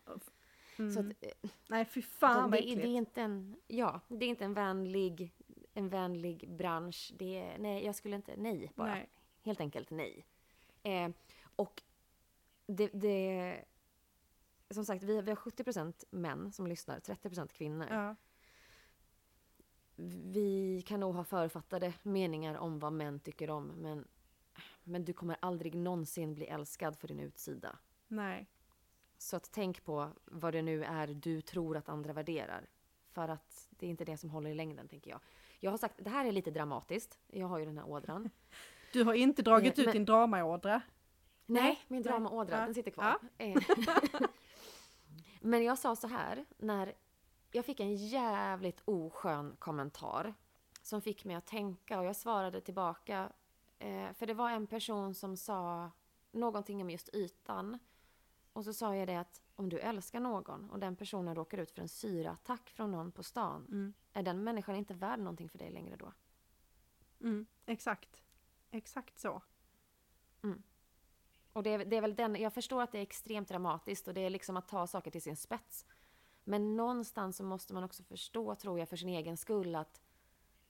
[0.80, 0.92] Mm.
[0.92, 4.30] Så att, eh, Nej fy fan det, vad det, är inte en, ja, det är
[4.30, 5.34] inte en vänlig,
[5.74, 7.12] en vänlig bransch.
[7.20, 8.88] Det är, nej, jag skulle inte, nej bara.
[8.94, 9.10] Nej.
[9.44, 10.26] Helt enkelt nej.
[10.84, 11.10] Eh,
[11.56, 11.82] och
[12.68, 13.66] det, det,
[14.74, 17.88] som sagt, vi, vi har 70% män som lyssnar, 30% kvinnor.
[17.90, 18.16] Ja.
[20.32, 24.08] Vi kan nog ha författade meningar om vad män tycker om, men,
[24.84, 27.78] men du kommer aldrig någonsin bli älskad för din utsida.
[28.08, 28.48] Nej.
[29.18, 32.70] Så att tänk på vad det nu är du tror att andra värderar.
[33.12, 35.20] För att det är inte det som håller i längden, tänker jag.
[35.60, 37.20] Jag har sagt, det här är lite dramatiskt.
[37.28, 38.30] Jag har ju den här ådran.
[38.94, 40.82] Du har inte dragit Eh, ut men- din dramaådra.
[41.46, 42.66] Nej, min dramaådra, Ja.
[42.66, 43.18] den sitter kvar.
[43.38, 43.56] Eh.
[45.44, 46.96] Men jag sa så här, när
[47.52, 50.34] jag fick en jävligt oskön kommentar
[50.82, 53.32] som fick mig att tänka och jag svarade tillbaka.
[53.80, 55.92] Eh, för det var en person som sa
[56.32, 57.80] någonting om just ytan.
[58.54, 61.72] Och så sa jag det att om du älskar någon och den personen råkar ut
[61.72, 63.66] för en syraattack från någon på stan.
[63.66, 63.94] Mm.
[64.14, 66.14] Är den människan inte värd någonting för dig längre då?
[67.20, 67.46] Mm.
[67.66, 68.22] Exakt.
[68.72, 69.42] Exakt så.
[71.54, 74.14] Och det är, det är väl den, jag förstår att det är extremt dramatiskt och
[74.14, 75.86] det är liksom att ta saker till sin spets.
[76.44, 80.02] Men någonstans så måste man också förstå, tror jag, för sin egen skull att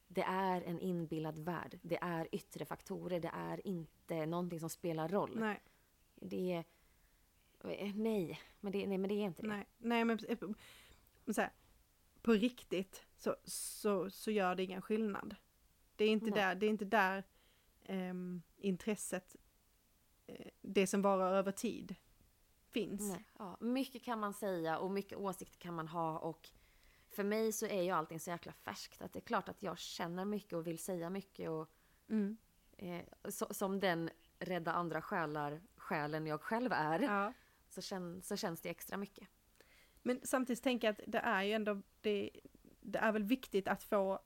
[0.08, 1.80] det är en inbillad värld.
[1.82, 5.40] Det är yttre faktorer, det är inte någonting som spelar roll.
[5.40, 5.62] Nej.
[6.16, 6.66] Det är...
[7.94, 9.48] Nej, men det, nej, men det är inte det.
[9.48, 9.66] Nej.
[9.78, 10.38] Nej men eh,
[11.34, 11.52] så här,
[12.22, 15.36] på riktigt så, så, så gör det ingen skillnad.
[15.96, 16.34] Det är inte Nej.
[16.34, 17.24] där, det är inte där
[17.84, 19.36] ehm, intresset,
[20.62, 21.96] det som varar över tid,
[22.70, 23.02] finns.
[23.02, 23.24] Nej.
[23.40, 26.50] Ja, mycket kan man säga och mycket åsikter kan man ha och
[27.10, 29.80] för mig så är ju allting så jäkla färskt att det är klart att jag
[29.80, 31.70] känner mycket och vill säga mycket och
[32.10, 32.38] Mm.
[32.78, 34.10] eh, så, som den
[34.40, 37.34] rädda andra själar, själen jag själv är, Ja.
[37.70, 39.28] så, kän, så känns det extra mycket.
[40.02, 42.30] Men samtidigt tänker jag att det är ju ändå, det,
[42.82, 44.20] det är väl viktigt att få,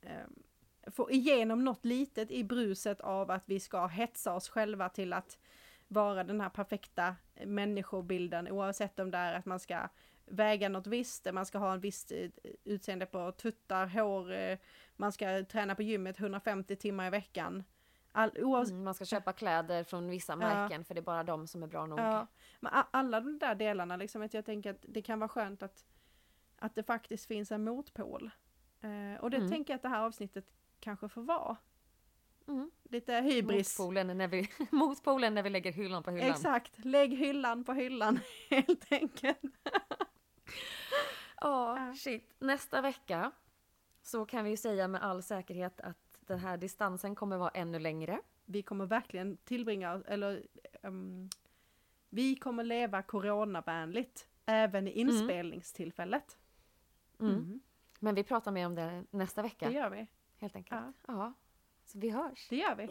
[0.00, 0.42] ehm,
[0.86, 5.38] få igenom något litet i bruset av att vi ska hetsa oss själva till att
[5.88, 9.88] vara den här perfekta människobilden oavsett om det är att man ska
[10.26, 12.30] väga något visst, man ska ha en viss eh,
[12.64, 14.58] utseende på tuttar, hår, eh,
[14.96, 17.64] man ska träna på gymmet 150 timmar i veckan.
[18.12, 21.62] All, Mm, man ska köpa kläder från vissa märken för det är bara de som
[21.62, 21.98] är bra nog.
[21.98, 22.26] Ja,
[22.60, 25.84] men alla de där delarna, liksom, att jag tänker att det kan vara skönt att,
[26.58, 28.30] att det faktiskt finns en motpol.
[28.80, 29.48] Eh, och det Mm.
[29.50, 30.44] tänker jag att det här avsnittet
[30.82, 31.56] kanske får vara.
[32.48, 32.70] Mm.
[32.82, 33.78] Lite hybris.
[33.78, 36.30] Motpolen, när vi, motpolen när vi lägger hyllan på hyllan.
[36.30, 38.20] Exakt, lägg hyllan på hyllan
[38.50, 39.40] helt enkelt.
[41.44, 42.34] Ja, shit.
[42.38, 43.32] Nästa vecka
[44.02, 47.78] så kan vi ju säga med all säkerhet att den här distansen kommer vara ännu
[47.78, 48.20] längre.
[48.44, 50.46] Vi kommer verkligen tillbringa, eller
[50.82, 51.28] ehm,
[52.10, 56.38] vi kommer leva coronavänligt även i inspelningstillfället.
[57.20, 57.34] Mm.
[57.34, 57.60] Mm.
[57.98, 59.68] Men vi pratar mer om det nästa vecka.
[59.68, 60.06] Det gör vi.
[60.42, 60.80] Helt enkelt.
[60.80, 60.92] Ja.
[61.06, 61.32] Ja.
[61.84, 62.46] Så vi hörs.
[62.50, 62.86] Det gör vi.